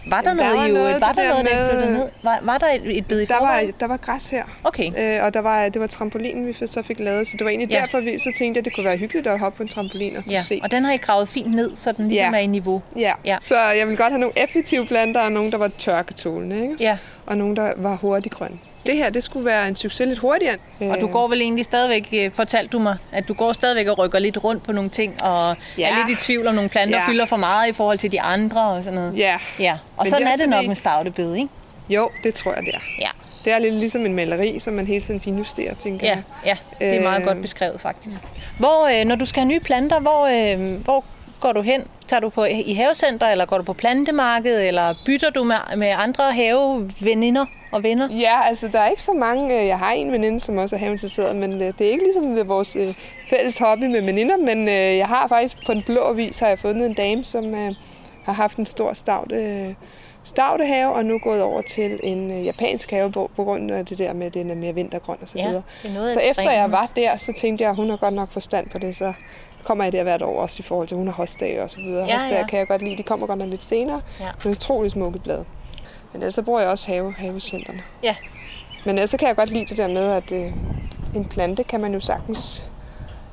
Var 0.06 0.22
der 0.22 0.30
Jamen, 0.30 0.44
der 0.46 0.50
noget 0.50 0.60
var 0.60 0.66
i 0.68 0.72
noget? 0.72 1.02
Var 1.02 1.12
der 1.12 1.22
der 1.24 1.30
noget, 1.30 1.46
der 1.46 1.86
med- 1.90 1.98
ned? 1.98 2.08
Var, 2.24 2.40
var 2.44 2.58
der 2.58 2.68
et, 2.68 2.98
et 2.98 3.06
bed 3.08 3.20
i 3.20 3.26
Der 3.26 3.40
var, 3.40 3.64
der 3.80 3.88
var 3.88 3.98
græs 3.98 4.30
her. 4.30 4.44
Okay. 4.64 5.18
Øh, 5.20 5.26
og 5.26 5.34
der 5.34 5.40
var, 5.40 5.70
det 5.70 5.82
var 5.82 5.88
trampolinen, 5.88 6.48
vi 6.48 6.54
så 6.68 6.82
fik 6.84 7.00
lavet, 7.00 7.28
så 7.28 7.38
det 7.38 7.44
var 7.44 7.50
egentlig 7.50 7.70
Ja. 7.70 7.82
derfor, 7.82 8.00
vi 8.00 8.20
så 8.20 8.32
tænkte, 8.38 8.60
at 8.60 8.66
det 8.66 8.76
kunne 8.76 8.86
være 8.86 8.98
hyggeligt 8.98 9.28
at 9.28 9.40
hoppe 9.40 9.58
på 9.58 9.64
en 9.64 9.70
trampolin 9.70 10.18
og 10.18 10.24
Ja, 10.30 10.42
se. 10.42 10.60
og 10.64 10.72
den 10.72 10.86
har 10.86 10.94
I 10.94 10.98
gravet 10.98 11.28
fint 11.28 11.54
ned, 11.56 11.72
så 11.78 11.92
den 11.92 12.08
ligesom 12.08 12.34
Ja. 12.34 12.40
er 12.40 12.44
i 12.44 12.48
niveau. 12.48 12.82
Ja. 12.96 13.02
Ja. 13.02 13.14
ja, 13.26 13.38
så 13.42 13.60
jeg 13.60 13.88
vil 13.88 13.98
godt 13.98 14.10
have 14.10 14.20
nogle 14.20 14.44
effektive 14.44 14.86
planter, 14.86 15.22
og 15.22 15.32
nogle, 15.32 15.52
der 15.52 15.58
var 15.58 15.68
tørketålende, 15.78 16.62
ikke? 16.62 16.76
Ja. 16.80 16.98
og 17.26 17.38
nogle, 17.38 17.56
der 17.56 17.72
var 17.78 17.96
hurtigt 17.96 18.36
grønne. 18.36 18.58
Det 18.86 18.98
her, 18.98 19.10
det 19.10 19.24
skulle 19.24 19.46
være 19.46 19.68
en 19.68 19.76
succes 19.76 20.08
lidt 20.08 20.20
hurtigere. 20.20 20.56
Og 20.80 20.98
du 21.02 21.08
går 21.08 21.28
vel 21.28 21.42
egentlig 21.42 21.66
stadigvæk, 21.66 22.10
øh, 22.14 22.32
fortalte 22.32 22.72
du 22.72 22.80
mig, 22.80 22.98
at 23.12 23.28
du 23.28 23.34
går 23.34 23.54
stadigvæk 23.54 23.88
og 23.88 23.98
rykker 24.00 24.20
lidt 24.20 24.44
rundt 24.44 24.64
på 24.64 24.72
nogle 24.72 24.90
ting, 24.90 25.24
og 25.24 25.56
ja. 25.78 25.90
Er 25.90 26.08
lidt 26.08 26.20
i 26.20 26.24
tvivl 26.26 26.48
om 26.48 26.56
nogle 26.56 26.70
planter 26.70 27.00
Ja. 27.00 27.08
fylder 27.08 27.26
for 27.26 27.36
meget 27.38 27.70
i 27.70 27.74
forhold 27.74 27.98
til 27.98 28.12
de 28.12 28.22
andre 28.22 28.62
og 28.62 28.84
sådan 28.84 29.00
noget. 29.00 29.18
Ja, 29.18 29.38
Ja, 29.60 29.78
og 29.98 30.04
Men 30.04 30.10
sådan 30.10 30.22
det 30.22 30.28
er 30.28 30.34
er 30.34 30.38
det 30.38 30.50
nok 30.50 30.68
med 30.68 30.76
stavtebed, 30.76 31.36
ikke? 31.36 31.48
jo, 31.90 32.10
det 32.24 32.34
tror 32.34 32.54
jeg, 32.54 32.64
det 32.66 32.74
er. 32.76 32.80
Ja. 33.02 33.08
Det 33.46 33.54
er 33.54 33.60
lidt 33.60 33.76
ligesom 33.76 34.06
en 34.06 34.14
maleri, 34.16 34.60
som 34.60 34.74
man 34.74 34.88
hele 34.88 35.02
tiden 35.02 35.20
finjusterer, 35.22 35.74
tænker 35.74 36.08
Ja, 36.08 36.18
jeg. 36.46 36.58
ja, 36.82 36.86
det 36.88 36.96
er 36.98 37.02
meget 37.02 37.22
Øh. 37.22 37.28
godt 37.28 37.42
beskrevet 37.42 37.82
faktisk. 37.82 38.22
Hvor, 38.60 39.00
øh, 39.00 39.06
når 39.06 39.16
du 39.16 39.26
skal 39.26 39.40
have 39.42 39.48
nye 39.48 39.60
planter, 39.60 40.00
hvor, 40.00 40.26
øh, 40.54 40.82
hvor 40.84 41.04
går 41.40 41.52
du 41.52 41.62
hen? 41.62 41.84
Tager 42.08 42.20
du 42.22 42.30
på 42.30 42.44
i 42.46 42.74
havecenter, 42.74 43.28
eller 43.28 43.46
går 43.46 43.58
du 43.58 43.64
på 43.64 43.74
plantemarkedet, 43.74 44.68
eller 44.68 44.94
bytter 45.06 45.30
du 45.30 45.44
med, 45.44 45.56
med 45.78 45.94
andre 46.04 46.34
haveveninder 46.34 47.46
og 47.72 47.84
venner? 47.84 48.10
Ja, 48.12 48.48
altså 48.48 48.68
der 48.68 48.80
er 48.80 48.90
ikke 48.90 49.04
så 49.04 49.14
mange. 49.14 49.60
øh, 49.62 49.68
Jeg 49.68 49.80
har 49.80 49.92
en 49.92 50.12
veninde, 50.12 50.42
som 50.42 50.58
også 50.58 50.76
er 50.76 50.80
haveinteresseret, 50.80 51.36
men 51.36 51.54
øh, 51.62 51.74
det 51.80 51.88
er 51.88 51.92
ikke 51.92 52.04
ligesom 52.04 52.30
det 52.30 52.40
er 52.40 52.44
vores 52.44 52.76
øh, 52.76 52.94
fælles 53.30 53.58
hobby 53.58 53.84
med 53.84 54.02
veninder, 54.02 54.38
men 54.38 54.70
øh, 54.70 54.98
jeg 54.98 55.08
har 55.08 55.28
faktisk 55.28 55.66
på 55.66 55.72
en 55.72 55.84
blå 55.86 56.02
avis 56.02 56.40
har 56.40 56.48
jeg 56.48 56.60
fundet 56.60 56.86
en 56.86 56.94
dame, 56.94 57.24
som 57.24 57.56
øh, 57.56 57.76
har 58.24 58.34
haft 58.34 58.58
en 58.58 58.66
stor 58.66 58.94
stavt, 58.94 59.32
øh, 59.32 59.74
stavtehave, 60.24 60.94
og 60.94 61.06
nu 61.06 61.18
gået 61.18 61.42
over 61.42 61.62
til 61.62 62.00
en 62.04 62.32
øh, 62.32 62.46
japansk 62.46 62.92
have 62.92 63.12
på, 63.12 63.32
på 63.36 63.44
grund 63.44 63.72
af 63.72 63.86
det 63.86 63.98
der 63.98 64.14
med, 64.14 64.26
at 64.28 64.34
den 64.34 64.52
er 64.52 64.56
mere 64.56 64.74
vintergrøn 64.74 65.18
og 65.22 65.28
så 65.28 65.34
videre. 65.48 65.64
er 65.84 66.08
Så 66.08 66.20
efter 66.20 66.52
jeg 66.52 66.72
var 66.72 66.92
der, 66.96 67.16
så 67.16 67.34
tænkte 67.34 67.62
jeg, 67.64 67.70
at 67.70 67.76
hun 67.76 67.90
har 67.90 67.98
godt 67.98 68.14
nok 68.14 68.32
forstand 68.32 68.70
på 68.70 68.78
det, 68.80 68.96
så 68.96 69.14
kommer 69.64 69.84
jeg 69.84 69.94
der 69.94 70.04
hvert 70.04 70.22
år 70.22 70.40
også 70.42 70.58
i 70.60 70.64
forhold 70.64 70.88
til, 70.88 70.98
hun 70.98 71.08
har 71.08 71.14
hostdage 71.14 71.64
og 71.64 71.70
så 71.70 71.78
videre. 71.78 72.06
Ja, 72.06 72.14
hostdage 72.14 72.40
ja. 72.40 72.48
kan 72.48 72.60
jeg 72.60 72.68
godt 72.68 72.82
lide, 72.82 72.98
de 72.98 73.04
kommer 73.04 73.28
godt 73.28 73.40
nok 73.40 73.50
lidt 73.50 73.64
senere. 73.64 74.02
Ja. 74.20 74.26
Med 74.44 74.52
utrolig 74.52 74.92
smukke 74.92 75.20
blade. 75.20 75.46
Men 76.14 76.22
ellers 76.22 76.34
så 76.36 76.42
bruger 76.42 76.60
jeg 76.60 76.70
også 76.70 76.88
have, 76.88 77.14
havecenterne. 77.18 77.80
Ja, 78.04 78.16
Men 78.86 78.96
ellers 78.96 79.10
så 79.10 79.18
kan 79.18 79.28
jeg 79.28 79.36
godt 79.36 79.50
lide 79.50 79.66
det 79.66 79.78
der 79.78 79.88
med, 79.88 80.12
at 80.12 80.32
øh, 80.32 80.52
en 81.16 81.26
plante 81.26 81.64
kan 81.64 81.80
man 81.82 81.94
jo 81.94 82.00
sagtens... 82.00 82.64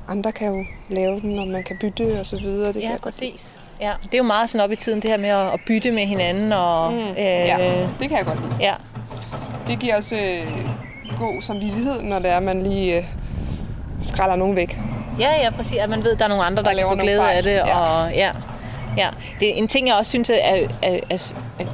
Andre 0.07 0.31
kan 0.31 0.47
jo 0.53 0.65
lave 0.89 1.19
den, 1.21 1.39
og 1.39 1.47
man 1.47 1.63
kan 1.63 1.77
bytte 1.81 2.19
og 2.19 2.25
så 2.25 2.37
videre. 2.39 2.67
Det 2.67 2.73
kan 2.73 2.83
ja 2.83 2.89
jeg 2.91 2.99
godt 3.01 3.21
lide. 3.21 3.33
Ja, 3.81 3.93
det 4.03 4.13
er 4.13 4.17
jo 4.17 4.23
meget 4.23 4.49
sådan 4.49 4.65
op 4.65 4.71
i 4.71 4.75
tiden, 4.75 5.01
det 5.01 5.09
her 5.09 5.17
med 5.17 5.29
at, 5.29 5.59
bytte 5.67 5.91
med 5.91 6.05
hinanden. 6.05 6.53
Og, 6.53 6.93
Mm. 6.93 6.97
øh, 6.99 7.15
Ja, 7.17 7.87
det 7.99 8.09
kan 8.09 8.17
jeg 8.17 8.25
godt 8.25 8.39
lide. 8.41 8.55
ja. 8.59 8.73
Det 9.67 9.79
giver 9.79 9.95
også 9.95 10.15
øh, 10.15 10.47
god 11.19 11.41
samvittighed, 11.41 12.01
når 12.01 12.19
det 12.19 12.31
er, 12.31 12.37
at 12.37 12.43
man 12.43 12.61
lige 12.63 12.97
øh, 12.97 13.03
skræller 14.01 14.35
nogen 14.35 14.55
væk. 14.55 14.77
Ja, 15.19 15.31
ja, 15.43 15.49
præcis. 15.49 15.77
At 15.77 15.89
man 15.89 16.03
ved, 16.03 16.11
at 16.11 16.19
der 16.19 16.25
er 16.25 16.29
nogle 16.29 16.43
andre, 16.43 16.63
der 16.63 16.69
Og 16.69 16.75
kan 16.77 16.87
få 16.87 16.95
glæde 16.95 17.21
fejl. 17.21 17.37
af 17.37 17.43
det. 17.43 17.61
Og, 17.61 17.67
ja. 17.67 18.09
Ja, 18.13 18.31
det 19.39 19.49
er 19.49 19.53
en 19.53 19.67
ting, 19.67 19.87
jeg 19.87 19.95
også 19.95 20.09
synes 20.09 20.29
er, 20.29 20.35
er, 20.35 20.67
er, 21.09 21.17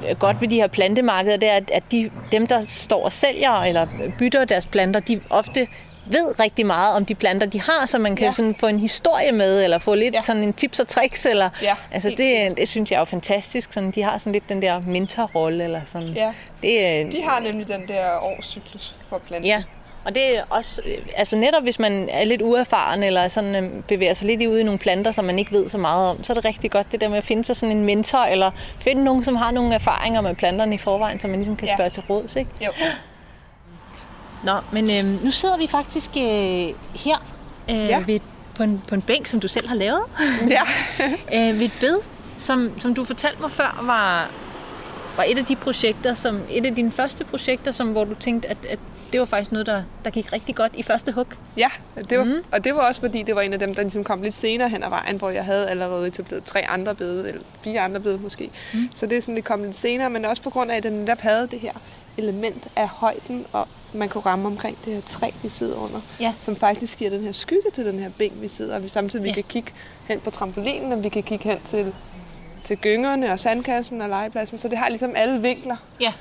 er 0.07 0.13
godt 0.13 0.41
ved 0.41 0.47
de 0.47 0.55
her 0.55 0.67
plantemarkeder, 0.67 1.37
det 1.37 1.49
er, 1.49 1.59
at- 1.73 1.83
de, 1.91 2.11
dem, 2.31 2.47
der 2.47 2.61
står 2.67 3.03
og 3.03 3.11
sælger 3.11 3.51
eller 3.63 3.87
bytter 4.19 4.45
deres 4.45 4.65
planter, 4.65 4.99
de 4.99 5.21
ofte 5.29 5.67
ved 6.07 6.39
rigtig 6.39 6.65
meget 6.65 6.95
om 6.95 7.05
de 7.05 7.15
planter, 7.15 7.47
de 7.47 7.61
har, 7.61 7.85
så 7.85 7.97
man 7.97 8.15
kan 8.15 8.23
ja. 8.23 8.27
Ja. 8.27 8.31
sådan 8.31 8.55
få 8.55 8.67
en 8.67 8.79
historie 8.79 9.31
med, 9.31 9.63
eller 9.63 9.77
få 9.79 9.95
lidt 9.95 10.13
ja. 10.13 10.17
Ja. 10.17 10.21
sådan 10.21 10.43
en 10.43 10.53
tips 10.53 10.79
og 10.79 10.87
tricks. 10.87 11.25
Eller, 11.25 11.49
Ja, 11.61 11.75
altså 11.91 12.09
det, 12.17 12.57
det 12.57 12.67
synes 12.67 12.91
jeg 12.91 12.95
er 12.97 13.01
jo 13.01 13.05
fantastisk. 13.05 13.73
Sådan, 13.73 13.91
de 13.91 14.03
har 14.03 14.17
sådan 14.17 14.33
lidt 14.33 14.49
den 14.49 14.61
der 14.61 14.79
mentorrolle. 14.87 15.63
Eller 15.63 15.81
sådan. 15.85 16.07
Ja. 16.07 16.31
Det, 16.61 16.85
er- 17.01 17.09
De 17.11 17.23
har 17.23 17.39
nemlig 17.39 17.67
den 17.67 17.87
der 17.87 18.23
årscyklus 18.23 18.95
for 19.09 19.17
planten. 19.27 19.47
Ja, 19.47 19.63
og 20.05 20.15
det 20.15 20.37
er 20.37 20.43
også, 20.49 20.81
øh, 20.85 20.97
altså 21.15 21.37
netop 21.37 21.63
hvis 21.63 21.79
man 21.79 22.09
er 22.11 22.25
lidt 22.25 22.41
uerfaren, 22.41 23.03
eller 23.03 23.27
sådan 23.27 23.55
øh, 23.55 23.83
bevæger 23.83 24.13
sig 24.13 24.27
lidt 24.27 24.49
ude 24.49 24.61
i 24.61 24.63
nogle 24.63 24.79
planter, 24.79 25.11
som 25.11 25.25
man 25.25 25.39
ikke 25.39 25.51
ved 25.51 25.69
så 25.69 25.77
meget 25.77 26.09
om, 26.09 26.23
så 26.23 26.33
er 26.33 26.35
det 26.35 26.45
rigtig 26.45 26.71
godt 26.71 26.91
det 26.91 27.01
der 27.01 27.09
med 27.09 27.17
at 27.17 27.23
finde 27.23 27.43
sig 27.43 27.55
sådan 27.55 27.77
en 27.77 27.83
mentor, 27.85 28.19
eller 28.23 28.51
finde 28.79 29.03
nogen, 29.03 29.23
som 29.23 29.35
har 29.35 29.51
nogle 29.51 29.73
erfaringer 29.75 30.21
med 30.21 30.35
planterne 30.35 30.75
i 30.75 30.77
forvejen, 30.77 31.19
så 31.19 31.27
man 31.27 31.35
ligesom 31.35 31.55
kan 31.55 31.67
Ja. 31.67 31.75
spørge 31.75 31.89
til 31.89 32.03
råds, 32.09 32.35
ikke? 32.35 32.51
Jo. 32.65 32.71
Nå, 34.43 34.51
men 34.71 34.89
øh, 34.91 35.23
nu 35.23 35.31
sidder 35.31 35.57
vi 35.57 35.67
faktisk 35.67 36.09
øh, 36.17 36.23
her 37.05 37.23
øh, 37.69 37.75
ja. 37.75 37.85
Ja. 37.85 38.03
ved, 38.07 38.19
på, 38.55 38.63
en, 38.63 38.83
på 38.87 38.95
en 38.95 39.01
bænk, 39.01 39.27
som 39.27 39.39
du 39.39 39.47
selv 39.47 39.67
har 39.67 39.75
lavet, 39.75 40.01
ja. 40.49 40.61
øh, 41.49 41.59
ved 41.59 41.65
et 41.65 41.71
bed, 41.79 41.97
som, 42.37 42.79
som 42.79 42.93
du 42.95 43.03
fortalte 43.03 43.41
mig 43.41 43.51
før, 43.51 43.79
var, 43.83 44.31
var 45.17 45.23
et 45.27 45.37
af 45.37 45.45
de 45.45 45.55
projekter, 45.55 46.13
som 46.13 46.41
et 46.49 46.65
af 46.65 46.75
dine 46.75 46.91
første 46.91 47.23
projekter, 47.25 47.71
som, 47.71 47.87
hvor 47.87 48.03
du 48.03 48.13
tænkte, 48.13 48.49
at, 48.49 48.57
at 48.69 48.79
det 49.11 49.19
var 49.19 49.25
faktisk 49.25 49.51
noget, 49.51 49.65
der, 49.67 49.83
der 50.05 50.09
gik 50.11 50.33
rigtig 50.33 50.55
godt 50.55 50.71
i 50.75 50.83
første 50.83 51.11
hug. 51.11 51.27
Ja, 51.57 51.67
det 52.09 52.17
var, 52.17 52.23
mm. 52.23 52.43
og 52.51 52.63
det 52.63 52.75
var 52.75 52.81
også 52.87 53.01
fordi, 53.01 53.23
det 53.23 53.35
var 53.35 53.41
en 53.41 53.53
af 53.53 53.59
dem, 53.59 53.75
der 53.75 53.81
ligesom 53.81 54.03
kom 54.03 54.21
lidt 54.21 54.35
senere 54.35 54.69
hen 54.69 54.83
ad 54.83 54.89
vejen, 54.89 55.17
hvor 55.17 55.29
jeg 55.29 55.45
havde 55.45 55.69
allerede 55.69 56.07
etableret 56.07 56.43
tre 56.43 56.67
andre 56.69 56.95
bede, 56.95 57.27
eller 57.29 57.41
fire 57.61 57.79
andre 57.81 57.99
bede 57.99 58.17
måske. 58.17 58.49
Mm. 58.73 58.89
Så 58.95 59.05
det 59.05 59.17
er 59.17 59.21
sådan, 59.21 59.35
det 59.35 59.43
kom 59.43 59.63
lidt 59.63 59.75
senere, 59.75 60.09
men 60.09 60.25
også 60.25 60.41
på 60.41 60.49
grund 60.49 60.71
af, 60.71 60.77
at 60.77 60.83
den 60.83 60.93
netop 60.93 61.19
havde 61.19 61.47
det 61.51 61.59
her 61.59 61.71
element 62.17 62.67
af 62.75 62.87
højden, 62.87 63.45
og 63.51 63.67
man 63.93 64.09
kunne 64.09 64.21
ramme 64.25 64.47
omkring 64.47 64.77
det 64.85 64.93
her 64.93 65.01
træ, 65.01 65.29
vi 65.43 65.49
sidder 65.49 65.75
under, 65.77 66.01
Ja. 66.19 66.33
som 66.41 66.55
faktisk 66.55 66.97
giver 66.97 67.09
den 67.09 67.21
her 67.23 67.31
skygge 67.31 67.71
til 67.73 67.85
den 67.85 67.99
her 67.99 68.09
bænk, 68.17 68.33
vi 68.41 68.47
sidder, 68.47 68.75
og 68.75 68.83
vi 68.83 68.87
samtidig 68.87 69.23
vi 69.23 69.29
Ja. 69.29 69.33
kan 69.33 69.43
kigge 69.49 69.71
hen 70.05 70.19
på 70.19 70.29
trampolinen, 70.29 70.91
og 70.91 71.03
vi 71.03 71.09
kan 71.09 71.23
kigge 71.23 71.49
hen 71.49 71.57
til, 71.69 71.93
til 72.65 72.77
gyngerne 72.77 73.31
og 73.31 73.39
sandkassen 73.39 74.01
og 74.01 74.09
legepladsen, 74.09 74.57
så 74.57 74.67
det 74.67 74.77
har 74.77 74.89
ligesom 74.89 75.11
alle 75.15 75.41
vinkler. 75.41 75.75
Ja. 76.01 76.13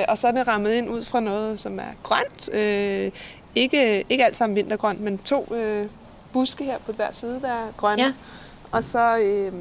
Øh, 0.00 0.04
og 0.08 0.18
så 0.18 0.28
er 0.28 0.32
det 0.32 0.48
rammet 0.48 0.72
ind 0.72 0.88
ud 0.90 1.04
fra 1.04 1.20
noget, 1.20 1.60
som 1.60 1.78
er 1.78 1.92
grønt. 2.02 2.54
Øh, 2.54 3.10
ikke, 3.54 4.04
ikke 4.10 4.24
alt 4.24 4.36
sammen 4.36 4.56
vintergrønt, 4.56 5.00
men 5.00 5.18
to 5.18 5.54
øh, 5.54 5.86
buske 6.32 6.64
her 6.64 6.78
på 6.86 6.92
hver 6.92 7.12
side, 7.12 7.40
der 7.42 7.48
er 7.48 7.66
grønne. 7.76 8.02
Ja. 8.02 8.12
Og 8.70 8.84
så 8.84 9.16
øh, 9.18 9.52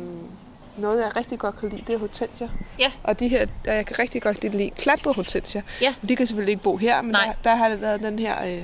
noget, 0.78 1.02
jeg 1.02 1.16
rigtig 1.16 1.40
godt 1.40 1.60
kan 1.60 1.70
lide, 1.70 1.84
det 1.88 1.96
er 1.96 2.00
hortensia. 2.00 2.50
Ja. 2.80 2.92
Og 3.04 3.20
de 3.20 3.28
her, 3.28 3.46
der 3.66 3.74
jeg 3.74 3.86
kan 3.86 4.00
rigtig 4.00 4.22
godt 4.22 4.44
lide 4.44 4.70
klatrehortensia. 4.70 5.62
Ja. 5.82 5.94
De 6.10 6.16
kan 6.16 6.26
selvfølgelig 6.26 6.52
ikke 6.52 6.64
bo 6.64 6.78
her, 6.78 7.02
men 7.02 7.12
Nej. 7.12 7.26
der, 7.26 7.50
der 7.50 7.56
har 7.56 7.70
det 7.70 7.82
været 7.82 8.02
den 8.02 8.20
her... 8.20 8.46
Øh, 8.48 8.64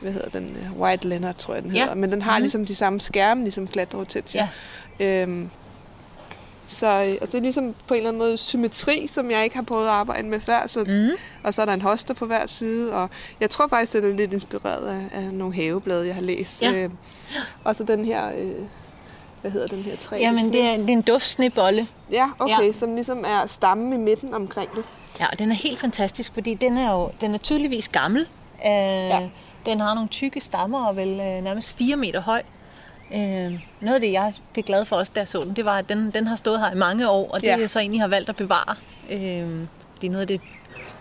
hvad 0.00 0.12
hedder 0.12 0.28
den? 0.30 0.56
øh, 0.60 0.80
White 0.80 1.08
Leonard, 1.08 1.34
tror 1.34 1.54
jeg, 1.54 1.62
den 1.62 1.72
Ja. 1.72 1.80
hedder. 1.80 1.94
Men 1.94 2.12
den 2.12 2.22
har 2.22 2.32
Mhm. 2.38 2.42
ligesom 2.42 2.66
de 2.66 2.74
samme 2.74 3.00
skærme, 3.00 3.42
ligesom 3.42 3.68
klatrehortensia. 3.68 4.48
Ja. 5.00 5.22
Øhm, 5.22 5.50
så 6.72 7.04
øh, 7.04 7.16
og 7.20 7.26
det 7.26 7.34
er 7.34 7.40
ligesom 7.40 7.74
på 7.88 7.94
en 7.94 7.98
eller 7.98 8.10
anden 8.10 8.18
måde 8.22 8.36
symmetri, 8.36 9.06
som 9.06 9.30
jeg 9.30 9.44
ikke 9.44 9.56
har 9.56 9.62
prøvet 9.62 9.84
at 9.86 9.90
arbejde 9.92 10.28
med 10.28 10.40
før. 10.40 10.66
Så, 10.66 10.84
Mm. 10.84 11.08
Og 11.42 11.54
så 11.54 11.62
er 11.62 11.66
der 11.66 11.72
en 11.72 11.82
hoster 11.82 12.14
på 12.14 12.26
hver 12.26 12.46
side. 12.46 12.94
Og 12.94 13.10
jeg 13.40 13.50
tror 13.50 13.66
faktisk, 13.68 13.94
at 13.94 14.02
det 14.02 14.10
er 14.10 14.16
lidt 14.16 14.32
inspireret 14.32 14.88
af, 14.88 15.18
af 15.18 15.22
nogle 15.32 15.54
haveblade, 15.54 16.06
jeg 16.06 16.14
har 16.14 16.22
læst. 16.22 16.62
Ja. 16.62 16.72
Øh, 16.72 16.90
og 17.64 17.76
så 17.76 17.84
den 17.84 18.04
her... 18.04 18.28
Øh, 18.38 18.52
hvad 19.40 19.50
hedder 19.50 19.66
den 19.66 19.82
her 19.82 19.96
træ? 19.96 20.16
Jamen, 20.16 20.52
det 20.52 20.62
er, 20.62 20.76
det 20.76 20.88
er 20.88 20.92
en 20.92 21.02
duftsnebolle. 21.02 21.82
Ja, 22.10 22.28
okay, 22.38 22.66
ja. 22.66 22.72
som 22.72 22.94
ligesom 22.94 23.24
er 23.26 23.46
stammen 23.46 23.92
i 23.92 23.96
midten 23.96 24.34
omkring 24.34 24.70
det. 24.76 24.84
Ja, 25.20 25.26
og 25.32 25.38
den 25.38 25.50
er 25.50 25.54
helt 25.54 25.78
fantastisk, 25.78 26.34
fordi 26.34 26.54
den 26.54 26.76
er 26.76 26.92
jo 26.92 27.10
den 27.20 27.34
er 27.34 27.38
tydeligvis 27.38 27.88
gammel. 27.88 28.20
Øh, 28.66 28.70
ja. 28.70 29.28
Den 29.66 29.80
har 29.80 29.94
nogle 29.94 30.08
tykke 30.08 30.40
stammer 30.40 30.86
og 30.86 30.96
vel 30.96 31.08
øh, 31.08 31.44
nærmest 31.44 31.72
4 31.72 31.96
meter 31.96 32.20
høj. 32.20 32.42
Øh, 33.14 33.60
noget 33.80 33.94
af 33.94 34.00
det, 34.00 34.12
jeg 34.12 34.34
blev 34.52 34.62
glad 34.64 34.84
for 34.84 34.96
også, 34.96 35.12
da 35.14 35.20
jeg 35.20 35.28
så 35.28 35.44
den, 35.44 35.56
det 35.56 35.64
var, 35.64 35.78
at 35.78 35.88
den, 35.88 36.10
den 36.10 36.26
har 36.26 36.36
stået 36.36 36.60
her 36.60 36.70
i 36.72 36.74
mange 36.74 37.08
år, 37.08 37.30
og 37.30 37.40
det 37.40 37.46
Ja. 37.46 37.58
jeg 37.58 37.70
så 37.70 37.78
egentlig 37.78 38.00
har 38.00 38.08
valgt 38.08 38.28
at 38.28 38.36
bevare. 38.36 38.76
Øh, 39.10 39.18
det 40.00 40.06
er 40.06 40.10
noget 40.10 40.20
af 40.20 40.26
det, 40.26 40.40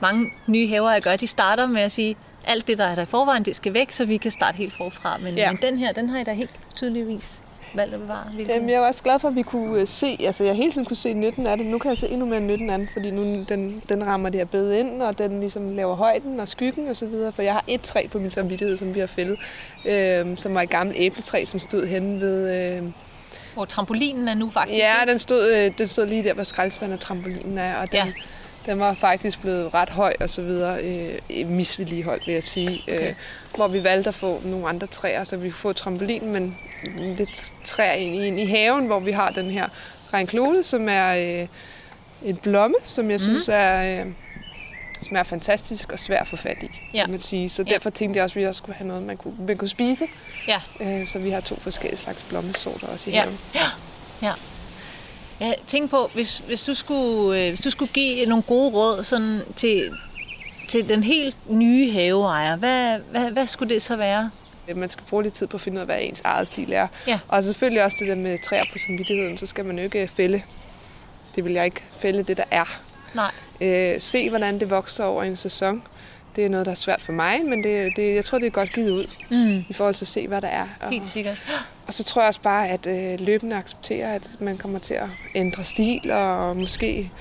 mange 0.01 0.25
nye 0.47 0.67
haver, 0.67 0.91
jeg 0.91 1.01
gør, 1.01 1.15
de 1.15 1.27
starter 1.27 1.65
med 1.67 1.81
at 1.81 1.91
sige, 1.91 2.15
alt 2.45 2.67
det, 2.67 2.77
der 2.77 2.85
er 2.85 2.95
der 2.95 3.01
i 3.01 3.05
forvejen, 3.05 3.43
det 3.45 3.55
skal 3.55 3.73
væk, 3.73 3.91
så 3.91 4.05
vi 4.05 4.17
kan 4.17 4.31
starte 4.31 4.57
helt 4.57 4.73
forfra. 4.73 5.17
Men. 5.17 5.35
Ja. 5.37 5.51
men 5.51 5.61
den 5.61 5.77
her, 5.77 5.91
den 5.93 6.09
har 6.09 6.17
jeg 6.17 6.25
da 6.25 6.33
helt 6.33 6.59
tydeligvis 6.75 7.41
valgt 7.73 7.93
at 7.93 7.99
bevare. 7.99 8.23
hvilket- 8.33 8.53
Jamen, 8.53 8.69
jeg 8.69 8.81
var 8.81 8.87
også 8.87 9.03
glad 9.03 9.19
for, 9.19 9.27
at 9.27 9.35
vi 9.35 9.41
kunne 9.41 9.79
øh, 9.81 9.87
se, 9.87 10.17
altså 10.19 10.43
jeg 10.43 10.55
hele 10.55 10.71
tiden 10.71 10.85
kunne 10.85 10.97
se 10.97 11.13
nytten 11.13 11.47
af 11.47 11.57
det. 11.57 11.65
Nu 11.65 11.77
kan 11.77 11.89
jeg 11.89 11.97
se 11.97 12.07
endnu 12.09 12.25
mere 12.25 12.39
nytten 12.39 12.69
af 12.69 12.77
den, 12.77 12.89
fordi 12.93 13.11
nu 13.11 13.43
den, 13.49 13.81
den 13.89 14.05
rammer 14.07 14.29
det 14.29 14.39
her 14.39 14.45
bed 14.45 14.71
ind, 14.73 15.01
og 15.01 15.17
den 15.17 15.39
ligesom 15.39 15.75
laver 15.75 15.95
højden 15.95 16.39
og 16.39 16.47
skyggen 16.47 16.87
og 16.87 16.95
så 16.95 17.05
videre. 17.05 17.31
For 17.31 17.41
jeg 17.41 17.53
har 17.53 17.63
et 17.67 17.81
træ 17.81 18.07
på 18.11 18.19
min 18.19 18.31
samvittighed, 18.31 18.77
som 18.77 18.95
vi 18.95 18.99
har 18.99 19.07
fældet, 19.07 19.37
øh, 19.85 20.37
som 20.37 20.53
var 20.53 20.61
et 20.61 20.69
gammelt 20.69 20.99
æbletræ, 20.99 21.45
som 21.45 21.59
stod 21.59 21.85
henne 21.87 22.21
ved... 22.21 22.55
Øh, 22.77 22.83
Hvor 23.53 23.65
trampolinen 23.65 24.27
er 24.27 24.33
nu 24.33 24.49
faktisk. 24.49 24.79
ja, 24.79 24.93
den 25.11 25.19
stod, 25.19 25.51
øh, 25.53 25.71
den 25.77 25.87
stod 25.87 26.05
lige 26.05 26.23
der, 26.23 26.33
hvor 26.33 26.43
skraldespanden 26.43 26.93
og 26.93 26.99
trampolinen 26.99 27.57
er, 27.57 27.75
og 27.75 27.91
den, 27.91 27.97
Ja. 28.05 28.11
Ja. 28.67 28.71
den 28.71 28.79
var 28.79 28.93
faktisk 28.93 29.41
blevet 29.41 29.73
ret 29.73 29.89
høj 29.89 30.13
og 30.19 30.29
så 30.29 30.41
videre. 30.41 30.83
Øh, 31.29 31.47
misvedligeholdt, 31.47 32.27
vil 32.27 32.33
jeg 32.33 32.43
sige. 32.43 32.81
Okay. 32.87 33.09
Øh, 33.09 33.13
hvor 33.55 33.67
vi 33.67 33.83
valgte 33.83 34.07
at 34.07 34.15
få 34.15 34.41
nogle 34.45 34.67
andre 34.69 34.87
træer, 34.87 35.23
så 35.23 35.37
vi 35.37 35.49
kunne 35.49 35.57
få 35.59 35.73
trampolinen, 35.73 36.31
men 36.31 36.57
lidt 37.17 37.53
træer 37.65 37.93
ind 37.93 38.15
i, 38.15 38.27
ind 38.27 38.39
i 38.39 38.45
haven, 38.45 38.85
hvor 38.85 38.99
vi 38.99 39.11
har 39.11 39.29
den 39.29 39.49
her 39.49 39.67
regnklode, 40.13 40.63
som 40.63 40.89
er 40.89 41.07
øh, 41.41 41.47
et 42.23 42.39
blomme, 42.39 42.75
som 42.85 43.05
jeg 43.11 43.15
Mhm. 43.19 43.19
synes 43.29 43.49
er... 43.51 44.01
Øh, 44.01 44.05
smager 45.01 45.23
fantastisk 45.23 45.91
og 45.91 45.99
svær 45.99 46.19
at 46.19 46.27
få 46.27 46.35
fat 46.35 46.57
i, 46.63 46.69
Ja. 46.93 47.01
kan 47.03 47.11
man 47.11 47.21
sige. 47.21 47.49
Så 47.49 47.63
Ja. 47.67 47.73
derfor 47.73 47.89
tænkte 47.89 48.17
jeg 48.17 48.23
også, 48.23 48.33
at 48.39 48.41
vi 48.41 48.47
også 48.47 48.57
skulle 48.57 48.75
have 48.75 48.87
noget, 48.87 49.03
man 49.03 49.17
kunne, 49.17 49.33
man 49.47 49.57
kunne 49.57 49.67
spise. 49.67 50.07
Ja. 50.47 50.59
Øh, 50.79 51.07
så 51.07 51.19
vi 51.19 51.29
har 51.29 51.39
to 51.41 51.55
forskellige 51.59 51.99
slags 51.99 52.23
blommesorter 52.29 52.87
også 52.87 53.09
i 53.09 53.13
Ja. 53.13 53.21
haven. 53.21 53.39
Ja. 54.21 54.31
Jeg 55.41 55.55
tænker 55.67 55.89
på, 55.89 56.09
hvis, 56.13 56.37
hvis, 56.37 56.61
du 56.61 56.73
skulle, 56.73 57.41
øh, 57.41 57.49
hvis 57.49 57.59
du 57.61 57.69
skulle 57.69 57.91
give 57.93 58.25
nogle 58.25 58.43
gode 58.43 58.71
råd 58.73 59.03
sådan 59.03 59.41
til, 59.55 59.91
til 60.67 60.89
den 60.89 61.03
helt 61.03 61.35
nye 61.49 61.91
haveejer, 61.91 62.55
hvad, 62.55 62.99
hvad, 63.11 63.31
hvad 63.31 63.47
skulle 63.47 63.73
det 63.73 63.81
så 63.81 63.95
være? 63.95 64.31
Man 64.75 64.89
skal 64.89 65.03
bruge 65.09 65.23
lidt 65.23 65.33
tid 65.33 65.47
på 65.47 65.57
at 65.57 65.61
finde 65.61 65.75
ud 65.75 65.79
af, 65.79 65.85
hvad 65.85 65.97
ens 66.01 66.21
eget 66.23 66.47
stil 66.47 66.73
er. 66.73 66.87
Ja. 67.07 67.19
Og 67.27 67.43
selvfølgelig 67.43 67.83
også 67.83 67.97
det 67.99 68.07
der 68.07 68.15
med 68.15 68.37
træer 68.43 68.63
på 68.71 68.77
samvittigheden, 68.77 69.37
så 69.37 69.45
skal 69.45 69.65
man 69.65 69.77
jo 69.77 69.83
ikke 69.83 70.07
fælde. 70.15 70.41
Det 71.35 71.43
vil 71.45 71.53
jeg 71.53 71.65
ikke 71.65 71.81
fælde 71.99 72.23
det, 72.23 72.37
der 72.37 72.43
er. 72.51 72.79
Nej. 73.13 73.31
Øh, 73.61 74.01
se, 74.01 74.29
hvordan 74.29 74.59
det 74.59 74.69
vokser 74.69 75.03
over 75.03 75.23
en 75.23 75.35
sæson. 75.35 75.83
Det 76.35 76.45
er 76.45 76.49
noget, 76.49 76.65
der 76.65 76.71
er 76.71 76.75
svært 76.75 77.01
for 77.01 77.11
mig, 77.11 77.45
men 77.45 77.63
det, 77.63 77.91
det, 77.95 78.15
jeg 78.15 78.25
tror, 78.25 78.37
det 78.39 78.47
er 78.47 78.51
godt 78.51 78.73
givet 78.73 78.89
ud 78.89 79.05
Mm. 79.29 79.63
i 79.69 79.73
forhold 79.73 79.95
til 79.95 80.03
at 80.03 80.07
se, 80.07 80.27
hvad 80.27 80.41
der 80.41 80.47
er. 80.47 80.67
Og, 80.81 80.89
Helt 80.89 81.09
sikkert. 81.09 81.37
Og 81.91 81.95
så 81.95 82.03
tror 82.03 82.21
jeg 82.21 82.27
også 82.27 82.41
bare, 82.41 82.67
at 82.69 82.87
øh, 82.87 83.19
løbende 83.19 83.55
acceptere, 83.55 84.15
at 84.15 84.29
man 84.39 84.57
kommer 84.57 84.79
til 84.79 84.93
at 84.93 85.07
ændre 85.35 85.63
stil 85.63 86.11
og 86.11 86.57
måske 86.57 87.11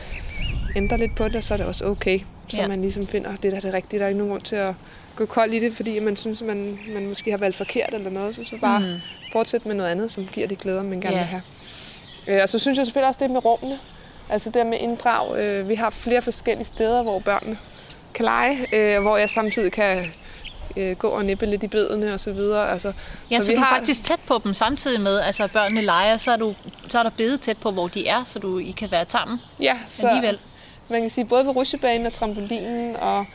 ændre 0.77 0.99
lidt 0.99 1.17
på 1.17 1.25
det, 1.29 1.37
og 1.37 1.45
så 1.45 1.55
er 1.55 1.59
det 1.59 1.67
også 1.67 1.85
okay. 1.85 2.21
Så 2.49 2.61
Ja. 2.61 2.69
man 2.69 2.81
ligesom 2.81 3.07
finder, 3.07 3.37
det 3.37 3.53
der 3.53 3.57
er 3.57 3.61
det 3.61 3.75
rigtige. 3.75 3.99
Der 4.01 4.05
er 4.05 4.09
ikke 4.09 4.19
nogen 4.19 4.31
grund 4.33 4.43
til 4.43 4.57
at 4.57 4.75
gå 5.17 5.27
kold 5.27 5.53
i 5.53 5.59
det, 5.59 5.77
fordi 5.77 5.99
man 5.99 6.17
synes, 6.17 6.41
at 6.41 6.47
man, 6.47 6.79
man 6.95 7.07
måske 7.07 7.31
har 7.31 7.39
valgt 7.39 7.57
forkert 7.57 7.95
eller 7.95 8.11
noget. 8.11 8.35
Så 8.37 8.45
skal 8.45 8.57
man 8.57 8.61
bare 8.61 8.81
mm. 8.81 9.01
fortsætte 9.33 9.69
med 9.69 9.77
noget 9.77 9.91
andet, 9.91 10.11
som 10.11 10.27
giver 10.33 10.47
de 10.47 10.57
glæder, 10.57 10.83
man 10.83 11.01
gerne 11.01 11.17
Ja. 11.17 11.23
vil 11.23 11.27
have. 11.27 11.43
Øh, 12.27 12.41
og 12.43 12.49
så 12.49 12.59
synes 12.59 12.79
jeg 12.79 12.87
selvfølgelig 12.87 13.09
også 13.09 13.21
det 13.23 13.31
med 13.31 13.45
rummene. 13.45 13.79
Altså 14.29 14.51
det 14.51 14.67
med 14.67 14.79
inddrag. 14.79 15.39
Øh, 15.39 15.69
vi 15.69 15.75
har 15.75 15.91
flere 15.91 16.23
forskellige 16.23 16.67
steder, 16.67 17.03
hvor 17.03 17.19
børnene 17.19 17.59
kan 18.15 18.25
lege, 18.25 18.67
øh, 18.73 19.03
hvor 19.03 19.17
jeg 19.17 19.31
samtidig 19.31 19.73
kan 19.73 20.13
øh, 20.77 20.97
gå 20.97 21.09
og 21.09 21.25
nippe 21.25 21.47
lidt 21.47 21.63
i 21.63 21.67
bedene 21.67 22.15
og 22.15 22.21
så 22.21 22.33
videre. 22.33 22.71
Altså, 22.73 22.93
Ja, 23.31 23.39
så, 23.39 23.45
Så 23.45 23.51
vi 23.51 23.57
du 23.57 23.61
er 23.61 23.65
har- 23.65 23.75
faktisk 23.77 24.05
tæt 24.05 24.21
på 24.27 24.41
dem 24.45 24.55
samtidig 24.55 25.01
med, 25.01 25.21
altså 25.21 25.49
børnene 25.53 25.81
leger, 25.83 26.17
så 26.17 26.31
er, 26.33 26.37
du, 26.37 26.55
så 26.89 26.99
er 26.99 27.03
der 27.03 27.11
bede 27.11 27.39
tæt 27.39 27.57
på, 27.59 27.71
hvor 27.71 27.89
de 27.89 28.07
er, 28.09 28.25
så 28.25 28.39
du 28.39 28.59
I 28.59 28.71
kan 28.71 28.91
være 28.91 29.05
sammen 29.09 29.41
ja, 29.61 29.79
så 29.91 30.07
alligevel. 30.07 30.39
man 30.89 31.01
kan 31.01 31.11
sige 31.11 31.25
både 31.25 31.45
på 31.45 31.51
rusjebanen 31.51 32.07
og 32.07 32.13
trampolinen 32.13 32.97
og 32.97 33.27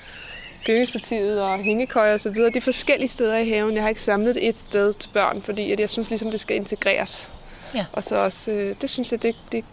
gyngestativet 0.65 1.41
og 1.41 1.57
hængekøjer 1.59 2.13
og 2.13 2.19
så 2.19 2.29
videre. 2.29 2.51
Er 2.55 2.61
forskellige 2.61 3.09
steder 3.09 3.37
i 3.37 3.49
haven. 3.49 3.73
Jeg 3.75 3.81
har 3.83 3.89
ikke 3.89 4.03
samlet 4.03 4.47
et 4.47 4.55
sted 4.57 4.93
til 4.93 5.09
børn, 5.13 5.41
fordi 5.41 5.71
at 5.71 5.79
jeg 5.79 5.89
synes 5.89 6.09
ligesom, 6.09 6.31
det 6.31 6.39
skal 6.39 6.55
integreres. 6.55 7.29
Ja. 7.75 7.85
Og 7.93 8.03
så 8.03 8.15
også, 8.15 8.51
øh, 8.51 8.75
det 8.81 8.89
synes 8.89 9.11
jeg, 9.11 9.23
det, 9.23 9.35
det, 9.51 9.63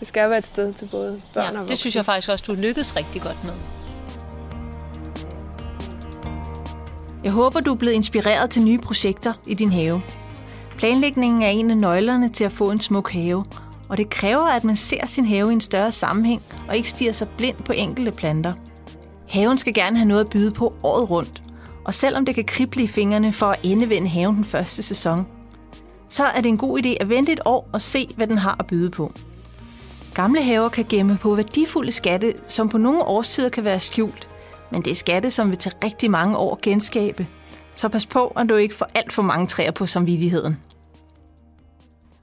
det 0.00 0.08
skal 0.08 0.30
være 0.30 0.38
et 0.38 0.46
sted 0.46 0.74
til 0.74 0.86
både 0.86 1.22
børn 1.34 1.44
og 1.46 1.52
Ja, 1.52 1.58
voksne. 1.58 1.68
det 1.70 1.78
synes 1.78 1.96
jeg 1.96 2.04
faktisk 2.04 2.28
også, 2.28 2.44
du 2.46 2.54
lykkedes 2.54 2.96
rigtig 2.96 3.22
godt 3.22 3.44
med. 3.44 3.52
Jeg 7.24 7.32
håber, 7.32 7.60
du 7.60 7.72
er 7.72 7.76
blevet 7.76 7.94
inspireret 7.94 8.50
til 8.50 8.62
nye 8.62 8.78
projekter 8.78 9.32
i 9.46 9.54
din 9.54 9.72
have. 9.72 10.02
Planlægningen 10.76 11.42
er 11.42 11.48
en 11.48 11.70
af 11.70 11.76
nøglerne 11.76 12.28
til 12.28 12.44
at 12.44 12.52
få 12.52 12.70
en 12.70 12.80
smuk 12.80 13.10
have, 13.10 13.44
og 13.88 13.96
det 13.96 14.10
kræver, 14.10 14.46
at 14.46 14.64
man 14.64 14.76
ser 14.76 15.06
sin 15.06 15.24
have 15.24 15.50
i 15.50 15.52
en 15.52 15.60
større 15.60 15.92
sammenhæng 15.92 16.42
og 16.68 16.76
ikke 16.76 16.90
stiger 16.90 17.12
sig 17.12 17.28
blind 17.28 17.56
på 17.56 17.72
enkelte 17.72 18.10
planter. 18.10 18.52
Haven 19.28 19.58
skal 19.58 19.74
gerne 19.74 19.96
have 19.96 20.08
noget 20.08 20.24
at 20.24 20.30
byde 20.30 20.50
på 20.50 20.74
året 20.82 21.10
rundt, 21.10 21.42
og 21.84 21.94
selvom 21.94 22.24
det 22.24 22.34
kan 22.34 22.44
krible 22.44 22.82
i 22.82 22.86
fingrene 22.86 23.32
for 23.32 23.46
at 23.46 23.60
endevende 23.62 24.08
haven 24.08 24.36
den 24.36 24.44
første 24.44 24.82
sæson, 24.82 25.26
så 26.08 26.24
er 26.24 26.40
det 26.40 26.48
en 26.48 26.58
god 26.58 26.78
idé 26.78 26.94
at 27.00 27.08
vente 27.08 27.32
et 27.32 27.40
år 27.44 27.68
og 27.72 27.80
se, 27.80 28.08
hvad 28.16 28.26
den 28.26 28.38
har 28.38 28.56
at 28.58 28.66
byde 28.66 28.90
på. 28.90 29.12
Gamle 30.14 30.42
haver 30.42 30.68
kan 30.68 30.84
gemme 30.88 31.18
på 31.22 31.34
værdifulde 31.34 31.92
skatte, 31.92 32.34
som 32.48 32.68
på 32.68 32.78
nogle 32.78 33.02
årstider 33.02 33.48
kan 33.48 33.64
være 33.64 33.80
skjult, 33.80 34.28
men 34.74 34.82
det 34.82 34.90
er 34.90 34.94
skatte, 34.94 35.30
som 35.30 35.50
vil 35.50 35.58
tage 35.58 35.76
rigtig 35.84 36.10
mange 36.10 36.36
år 36.36 36.54
at 36.54 36.60
genskabe. 36.60 37.26
Så 37.74 37.88
pas 37.88 38.06
på, 38.06 38.26
at 38.26 38.48
du 38.48 38.54
ikke 38.54 38.74
får 38.74 38.90
alt 38.94 39.12
for 39.12 39.22
mange 39.22 39.46
træer 39.46 39.70
på 39.70 39.86
samvittigheden. 39.86 40.60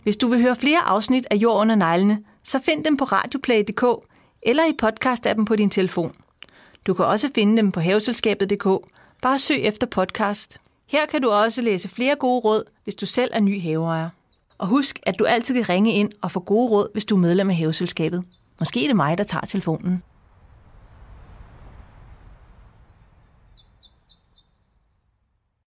Hvis 0.03 0.17
du 0.17 0.27
vil 0.27 0.41
høre 0.41 0.55
flere 0.55 0.79
afsnit 0.79 1.27
af 1.31 1.35
Jord 1.35 1.61
under 1.61 1.75
neglene, 1.75 2.19
så 2.43 2.59
find 2.59 2.83
dem 2.83 2.97
på 2.97 3.05
radioplay.dk 3.05 3.85
eller 4.41 4.63
i 4.65 4.73
podcast-appen 4.83 5.45
på 5.45 5.55
din 5.55 5.69
telefon. 5.69 6.15
Du 6.87 6.93
kan 6.93 7.05
også 7.05 7.29
finde 7.35 7.57
dem 7.57 7.71
på 7.71 7.79
haveselskabet.dk. 7.79 8.67
Bare 9.21 9.39
søg 9.39 9.61
efter 9.61 9.87
podcast. 9.87 10.57
Her 10.89 11.05
kan 11.05 11.21
du 11.21 11.29
også 11.29 11.61
læse 11.61 11.89
flere 11.89 12.15
gode 12.15 12.39
råd, 12.39 12.63
hvis 12.83 12.95
du 12.95 13.05
selv 13.05 13.31
er 13.33 13.39
ny 13.39 13.61
haveejer. 13.61 14.09
Og 14.57 14.67
husk, 14.67 14.99
at 15.03 15.19
du 15.19 15.25
altid 15.25 15.55
kan 15.55 15.69
ringe 15.69 15.93
ind 15.93 16.11
og 16.21 16.31
få 16.31 16.39
gode 16.39 16.69
råd, 16.69 16.87
hvis 16.93 17.05
du 17.05 17.15
er 17.15 17.19
medlem 17.19 17.49
af 17.49 17.55
haveselskabet. 17.55 18.23
Måske 18.59 18.83
er 18.83 18.87
det 18.87 18.95
mig, 18.95 19.17
der 19.17 19.23
tager 19.23 19.45
telefonen. 19.45 20.03